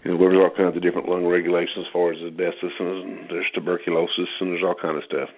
[0.05, 3.47] you know, there's all kinds of different lung regulations as far as asbestos, and there's
[3.55, 5.29] tuberculosis, and there's all kind of stuff.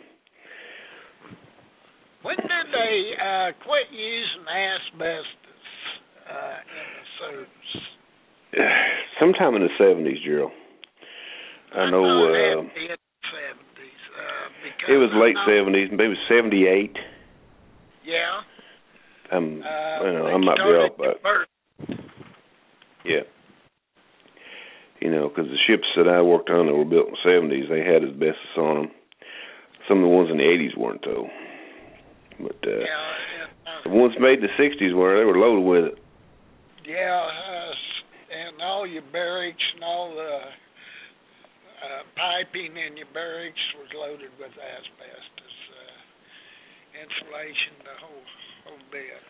[2.22, 5.68] When did they uh, quit using asbestos
[6.24, 7.82] uh, in the those?
[9.20, 10.52] Sometime in the seventies, Gerald.
[11.76, 12.04] I know.
[12.04, 14.02] uh, Uh, it seventies.
[14.16, 16.96] Uh, it was I late seventies, maybe it was seventy eight.
[18.06, 18.40] Yeah.
[19.36, 21.20] Um, Uh, you know, I might be off, but
[23.04, 23.20] yeah.
[25.04, 27.68] You know, because the ships that I worked on that were built in the seventies,
[27.68, 28.90] they had asbestos on them.
[29.84, 31.28] Some of the ones in the eighties weren't though.
[32.40, 33.44] But uh, Yeah.
[33.44, 35.96] And, uh, the ones made in the sixties were they were loaded with it.
[36.88, 37.72] Yeah, uh,
[38.32, 40.40] and all your barracks and all the
[41.84, 45.56] uh, piping in your barracks was loaded with asbestos.
[45.68, 46.00] Uh,
[46.96, 48.24] insulation, the whole
[48.64, 49.20] whole bit.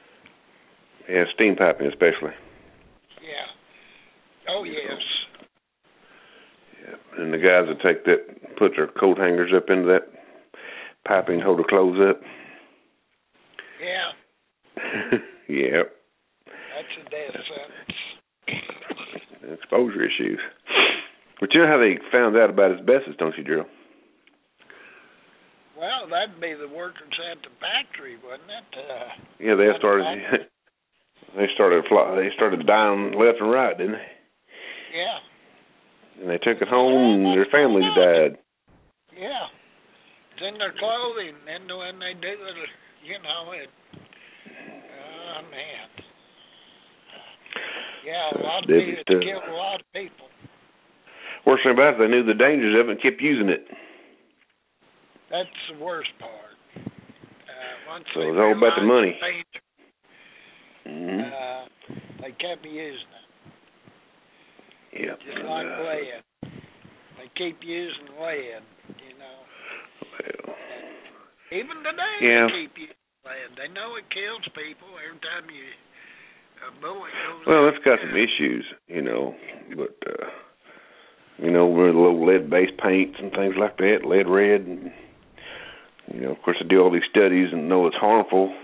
[1.11, 2.39] Yeah, steam piping especially.
[3.19, 3.51] Yeah.
[4.55, 5.03] Oh yes.
[7.19, 10.09] And the guys that take that put their coat hangers up into that
[11.07, 12.21] piping, hold their clothes up.
[13.81, 14.13] Yeah.
[15.49, 15.93] yep.
[16.47, 17.99] That's a death sentence.
[19.61, 20.41] Exposure issues.
[21.41, 23.65] But you know how they found out about asbestos, don't you, Drew?
[25.79, 28.79] Well, that'd be the workers at the factory, wouldn't it?
[28.79, 29.09] Uh,
[29.41, 30.19] Yeah, they At the started.
[31.37, 34.07] They started fly, they started dying left and right, didn't they?
[34.95, 35.19] yeah.
[36.21, 38.39] And they took it home, and their families died.
[39.17, 39.47] Yeah.
[40.35, 42.71] It's in their clothing, and when they do it,
[43.05, 43.69] you know it.
[44.47, 45.89] Oh man.
[48.05, 49.23] Yeah, a lot of people it stuff.
[49.23, 50.27] killed a lot of people.
[51.47, 53.65] Worst thing about it, they knew the dangers of it and kept using it.
[55.31, 56.57] That's the worst part.
[56.77, 59.17] Uh, once So it's all about the money.
[59.21, 59.61] danger,
[60.85, 61.21] Mm-hmm.
[61.33, 61.65] Uh,
[62.21, 63.24] they kept using it,
[64.95, 65.19] yep.
[65.21, 66.23] just like Uh, lead.
[67.19, 68.63] They keep using lead,
[69.01, 69.37] you know.
[70.47, 70.57] well,
[71.53, 72.47] Even today, Yeah.
[72.47, 73.51] they keep using lead.
[73.57, 75.65] They know it kills people every time you
[76.67, 77.47] a bullet goes.
[77.47, 79.35] Well, it's got some issues, you know,
[79.77, 80.27] but uh
[81.39, 84.93] you know, with the little lead based paints and things like that, lead red and
[86.13, 88.55] you know, of course they do all these studies and know it's harmful.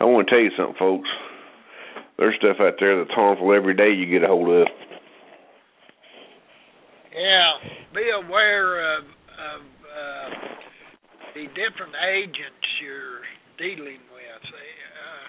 [0.00, 1.08] I want to tell you something, folks.
[2.18, 4.68] There's stuff out there that's harmful every day you get a hold of.
[7.12, 7.52] Yeah,
[7.92, 10.28] be aware of of uh,
[11.34, 13.20] the different agents you're
[13.60, 14.44] dealing with.
[14.48, 15.24] Uh,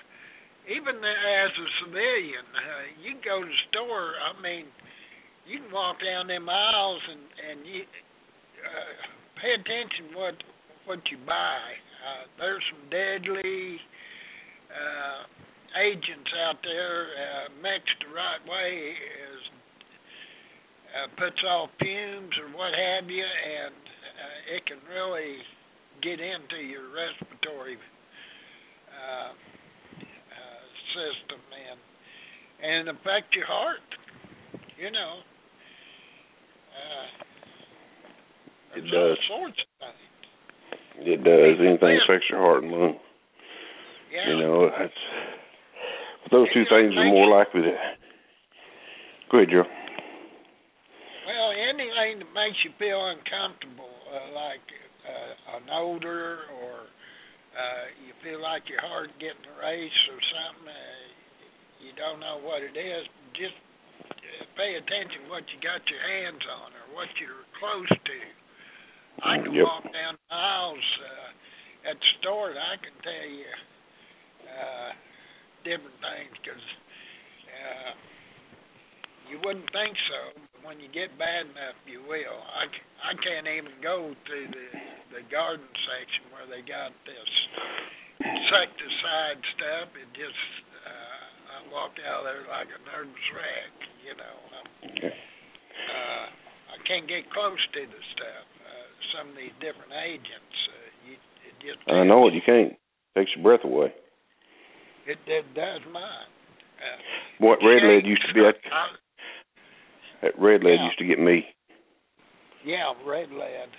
[0.71, 4.15] even as a civilian, uh, you can go to the store.
[4.15, 4.65] I mean,
[5.43, 8.93] you can walk down them aisles and and you uh,
[9.43, 10.36] pay attention what
[10.86, 11.59] what you buy.
[11.99, 13.79] Uh, there's some deadly
[14.71, 15.19] uh,
[15.84, 19.32] agents out there uh, mixed the right way is
[20.94, 25.38] uh, puts off fumes or what have you, and uh, it can really
[26.02, 27.78] get into your respiratory
[28.94, 30.64] uh, uh,
[30.94, 31.80] system and
[32.64, 33.84] and affect your heart.
[34.80, 35.14] You know,
[36.74, 37.06] uh,
[38.78, 39.18] It there's all does.
[39.28, 41.08] sorts of things.
[41.08, 41.56] It does.
[41.60, 42.96] Anything affects your heart and lung.
[44.14, 44.30] Yeah.
[44.30, 44.94] You know, that's
[46.32, 47.74] those two things are more likely to
[49.32, 49.64] Go ahead, Joe.
[51.74, 54.61] Anything that makes you feel uncomfortable, uh, like
[55.09, 60.69] uh, an odor or uh, you feel like your heart getting a race or something,
[60.69, 63.57] uh, you don't know what it is, just
[64.05, 68.19] uh, pay attention what you got your hands on or what you're close to.
[69.26, 69.65] I can Yep.
[69.65, 73.53] walk down the aisles uh, at the store and I can tell you
[74.45, 74.89] uh,
[75.65, 76.65] different things because
[77.49, 77.91] uh,
[79.30, 80.21] you wouldn't think so,
[80.53, 82.39] but when you get bad enough, you will.
[82.53, 82.67] I,
[83.03, 84.67] I can't even go to the
[85.13, 87.32] the garden section where they got this
[88.17, 89.88] insecticide stuff.
[89.93, 90.43] It just
[90.84, 93.74] uh, I walk out there like a nervous wreck.
[94.01, 94.67] You know, I'm,
[95.05, 96.26] uh,
[96.74, 98.45] I can't get close to the stuff.
[98.65, 101.13] Uh, some of these different agents, uh, you,
[101.45, 102.34] it just I know it.
[102.34, 102.74] You can't.
[103.15, 103.93] Takes your breath away.
[105.05, 106.32] It, it does mine.
[106.82, 106.97] Uh,
[107.38, 108.41] What red lead used to be?
[108.41, 108.97] I-
[110.24, 110.86] that red lead Yeah.
[110.86, 111.45] used to get me.
[112.65, 113.69] Yeah, red lead.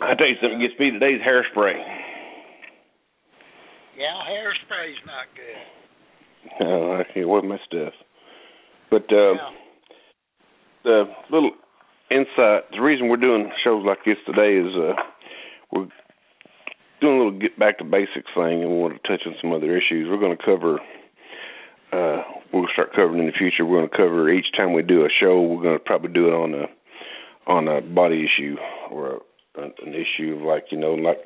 [0.00, 1.76] Uh, I tell you something gets me today's hairspray.
[3.96, 6.60] yeah, hairspray's not good.
[6.60, 7.92] No, I can't my stuff.
[8.90, 9.50] But uh, yeah.
[10.84, 11.52] the little
[12.10, 12.70] insight.
[12.72, 14.92] The reason we're doing shows like this today is uh,
[15.72, 15.88] we're
[17.00, 19.52] doing a little get back to basics thing, and we want to touch on some
[19.52, 20.08] other issues.
[20.08, 20.78] We're going to cover.
[21.94, 22.22] Uh,
[22.52, 23.64] we'll start covering in the future.
[23.64, 25.40] We're going to cover each time we do a show.
[25.40, 26.66] We're going to probably do it on a
[27.46, 28.56] on a body issue
[28.90, 29.20] or
[29.56, 31.18] a, an issue of like you know like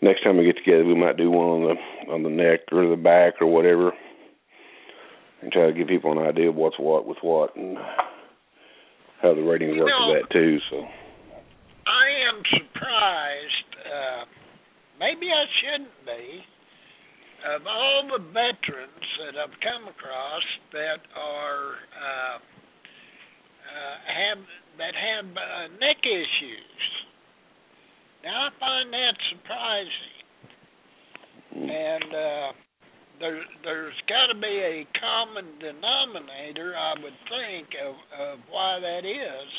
[0.00, 2.88] next time we get together we might do one on the on the neck or
[2.88, 3.92] the back or whatever.
[5.42, 7.76] and try to give people an idea of what's what with what and
[9.20, 10.58] how the ratings You work know- with that too.
[10.70, 10.76] So
[11.86, 13.70] I am surprised.
[13.84, 14.24] Uh,
[14.98, 16.44] maybe I shouldn't be.
[17.42, 24.38] Of all the veterans that I've come across that are uh, uh, have
[24.78, 26.82] that have uh, neck issues.
[28.22, 30.22] Now I find that surprising,
[31.66, 32.52] and uh,
[33.18, 39.04] there there's got to be a common denominator, I would think, of of why that
[39.04, 39.50] is.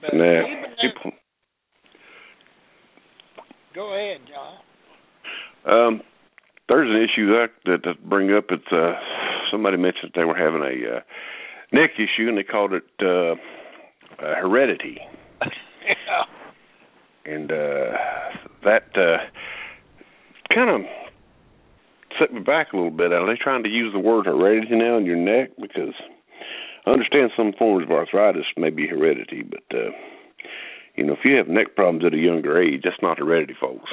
[0.00, 1.12] But nah, even that, people.
[3.72, 4.58] go ahead, John.
[5.66, 6.02] Um,
[6.68, 8.46] there's an issue that that, that bring up.
[8.50, 8.92] It's uh,
[9.50, 11.00] somebody mentioned they were having a uh,
[11.72, 13.34] neck issue and they called it uh,
[14.22, 14.98] uh, heredity.
[15.42, 16.24] yeah.
[17.24, 17.92] and uh
[18.64, 19.18] that uh
[20.54, 20.80] kind of
[22.18, 23.12] set me back a little bit.
[23.12, 25.50] Are they trying to use the word heredity now in your neck?
[25.60, 25.94] Because
[26.86, 29.90] I understand some forms of arthritis may be heredity, but uh
[30.96, 33.90] you know, if you have neck problems at a younger age, that's not heredity, folks.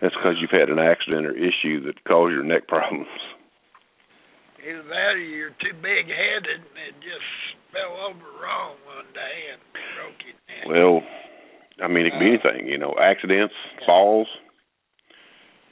[0.00, 3.10] That's because you've had an accident or issue that caused your neck problems.
[4.62, 7.30] Either that or you're too big headed and just
[7.72, 9.60] fell over wrong one day and
[9.94, 10.66] broke your neck.
[10.66, 11.02] Well,
[11.82, 12.66] I mean, it could be Uh, anything.
[12.66, 13.54] You know, accidents,
[13.86, 14.26] falls.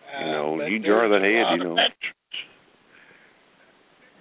[0.06, 1.76] Uh, you know, but you jar that head, you know.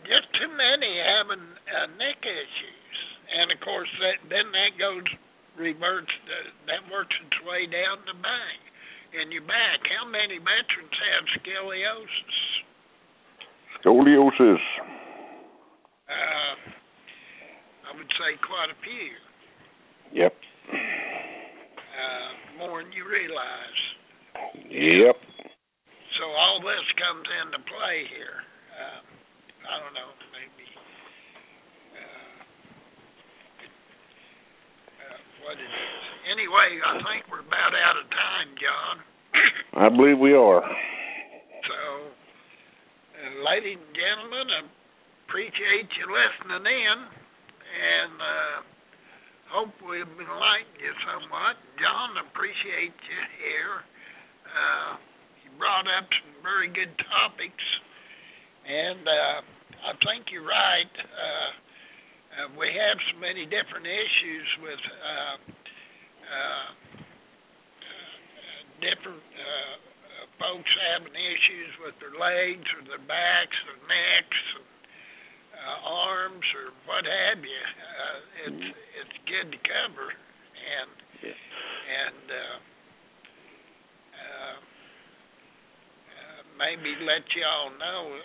[0.06, 2.98] Just too many having uh, neck issues,
[3.38, 5.06] and of course that then that goes
[5.58, 8.65] reverts uh, that works its way down the back
[9.22, 9.80] in your back.
[9.88, 12.38] How many veterans have scoliosis?
[13.80, 14.64] Scoliosis.
[16.06, 16.56] Uh,
[17.86, 19.14] I would say quite a few.
[20.14, 20.34] Yep.
[20.72, 23.82] uh, more than you realize.
[24.70, 25.18] Yep.
[26.20, 28.40] So all this comes into play here.
[28.72, 29.02] Uh,
[29.68, 30.68] I don't know, maybe.
[31.96, 32.32] Uh,
[35.04, 36.04] uh, what it is.
[36.26, 38.96] Anyway, I think we're about out of time, John.
[39.86, 40.66] I believe we are.
[40.66, 41.80] So,
[42.10, 44.62] uh, ladies and gentlemen, I
[45.30, 46.98] appreciate you listening in,
[47.78, 48.58] and uh,
[49.54, 51.62] hope we've enlightened you somewhat.
[51.78, 53.76] John, appreciate you here.
[54.50, 54.98] Uh,
[55.46, 57.66] you brought up some very good topics,
[58.66, 59.38] and uh,
[59.86, 60.90] I think you're right.
[61.06, 61.50] Uh,
[62.36, 65.36] uh, we have so many different issues with uh,
[66.28, 66.70] uh,
[67.88, 69.76] uh, different uh,
[70.40, 74.68] folks having issues with their legs or their backs or necks and
[75.56, 77.64] uh, arms or what have you.
[77.80, 78.18] Uh,
[78.48, 78.66] it's
[79.00, 80.92] it's good to cover and
[81.26, 82.58] and uh,
[84.12, 84.58] uh,
[86.12, 88.20] uh, maybe let y'all know.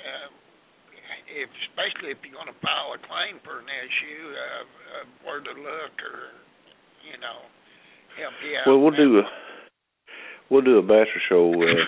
[1.30, 5.40] If, especially if you're going to file a claim for an issue, uh, uh, where
[5.40, 6.34] to look, or
[7.06, 7.46] you know,
[8.18, 8.66] help you out.
[8.66, 9.24] Well, we'll do a
[10.50, 11.86] we'll do a Basher show uh,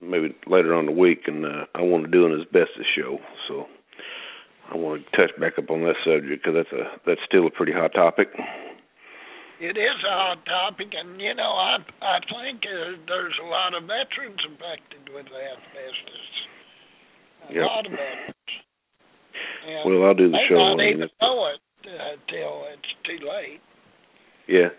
[0.00, 3.66] maybe later on the week, and uh, I want to do an asbestos show, so
[4.72, 7.50] I want to touch back up on that subject because that's a that's still a
[7.50, 8.28] pretty hot topic.
[9.60, 13.74] It is a hot topic, and you know, I I think uh, there's a lot
[13.74, 16.28] of veterans affected with asbestos.
[17.50, 17.66] A Yep.
[17.66, 18.39] lot of veterans.
[19.66, 20.56] And Well, I'll do the may show.
[20.56, 21.60] not even that's- know it
[22.28, 23.60] till it's too late.
[24.46, 24.70] Yeah.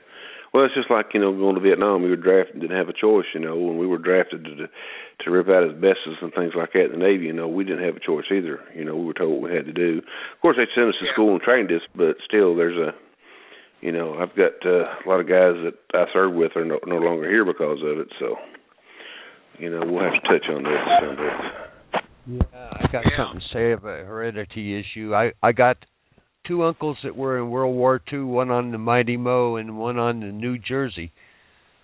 [0.54, 2.04] Well, it's just like you know going to Vietnam.
[2.04, 3.26] We were drafted, didn't have a choice.
[3.34, 4.68] You know, when we were drafted to
[5.24, 7.26] to rip out asbestos and things like that in the Navy.
[7.28, 8.60] You know, we didn't have a choice either.
[8.76, 10.00] You know, we were told what we had to do.
[10.34, 11.14] Of course, they sent us to Yeah.
[11.14, 12.94] school and trained us, but still, there's a
[13.82, 16.80] you know, I've got uh, a lot of guys that I served with are no,
[16.86, 18.10] no longer here because of it.
[18.20, 18.38] So,
[19.58, 20.80] you know, we'll have to touch on this.
[21.00, 21.70] someday.
[22.28, 23.17] Yeah, I got Yeah.
[23.17, 25.15] something to say about a heredity issue.
[25.15, 25.78] I I got
[26.45, 29.97] two uncles that were in World War II, one on the Mighty Mo and one
[29.97, 31.11] on the New Jersey,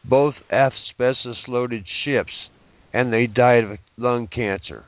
[0.04, 2.34] both asbestos-loaded ships,
[2.94, 4.86] and they died of lung cancer.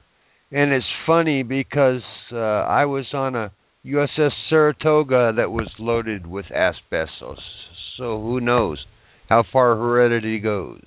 [0.52, 3.52] And it's funny because uh, I was on a
[3.86, 7.40] USS Saratoga that was loaded with asbestos.
[7.98, 8.84] So who knows
[9.30, 10.82] how far heredity goes?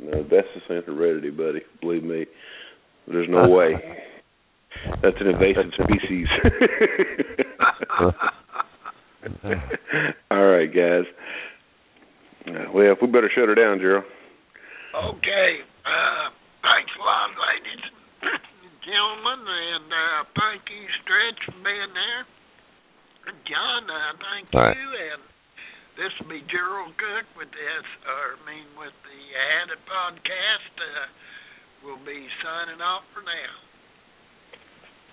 [0.00, 1.60] No, that's the same heredity, buddy.
[1.80, 2.26] Believe me,
[3.10, 3.74] there's no way.
[5.02, 6.26] That's an invasive species.
[10.30, 11.04] All right, guys.
[12.46, 14.04] Uh, well, we better shut her down, Gerald.
[14.94, 15.60] Okay.
[15.84, 16.30] Uh,
[16.64, 17.92] thanks a lot, ladies and
[18.88, 22.24] gentlemen, and uh, thank you, Stretch, for being there.
[23.44, 24.74] John, uh, thank All right.
[24.74, 25.20] you, and
[26.00, 30.72] this will be Gerald Cook with this, or I mean, with the Hadit Podcast.
[30.80, 31.06] Uh,
[31.84, 33.70] we'll be signing off for now.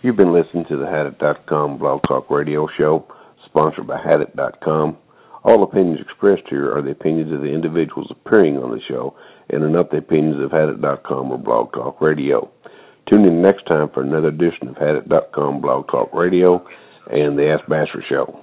[0.01, 3.05] You've been listening to the Hadit.com Blog Talk Radio Show,
[3.45, 4.97] sponsored by Hadit.com.
[5.43, 9.15] All opinions expressed here are the opinions of the individuals appearing on the show
[9.49, 12.51] and are not the opinions of Hadit.com or Blog Talk Radio.
[13.09, 16.65] Tune in next time for another edition of Hadit.com Blog Talk Radio
[17.09, 18.37] and the Ask Basher Show.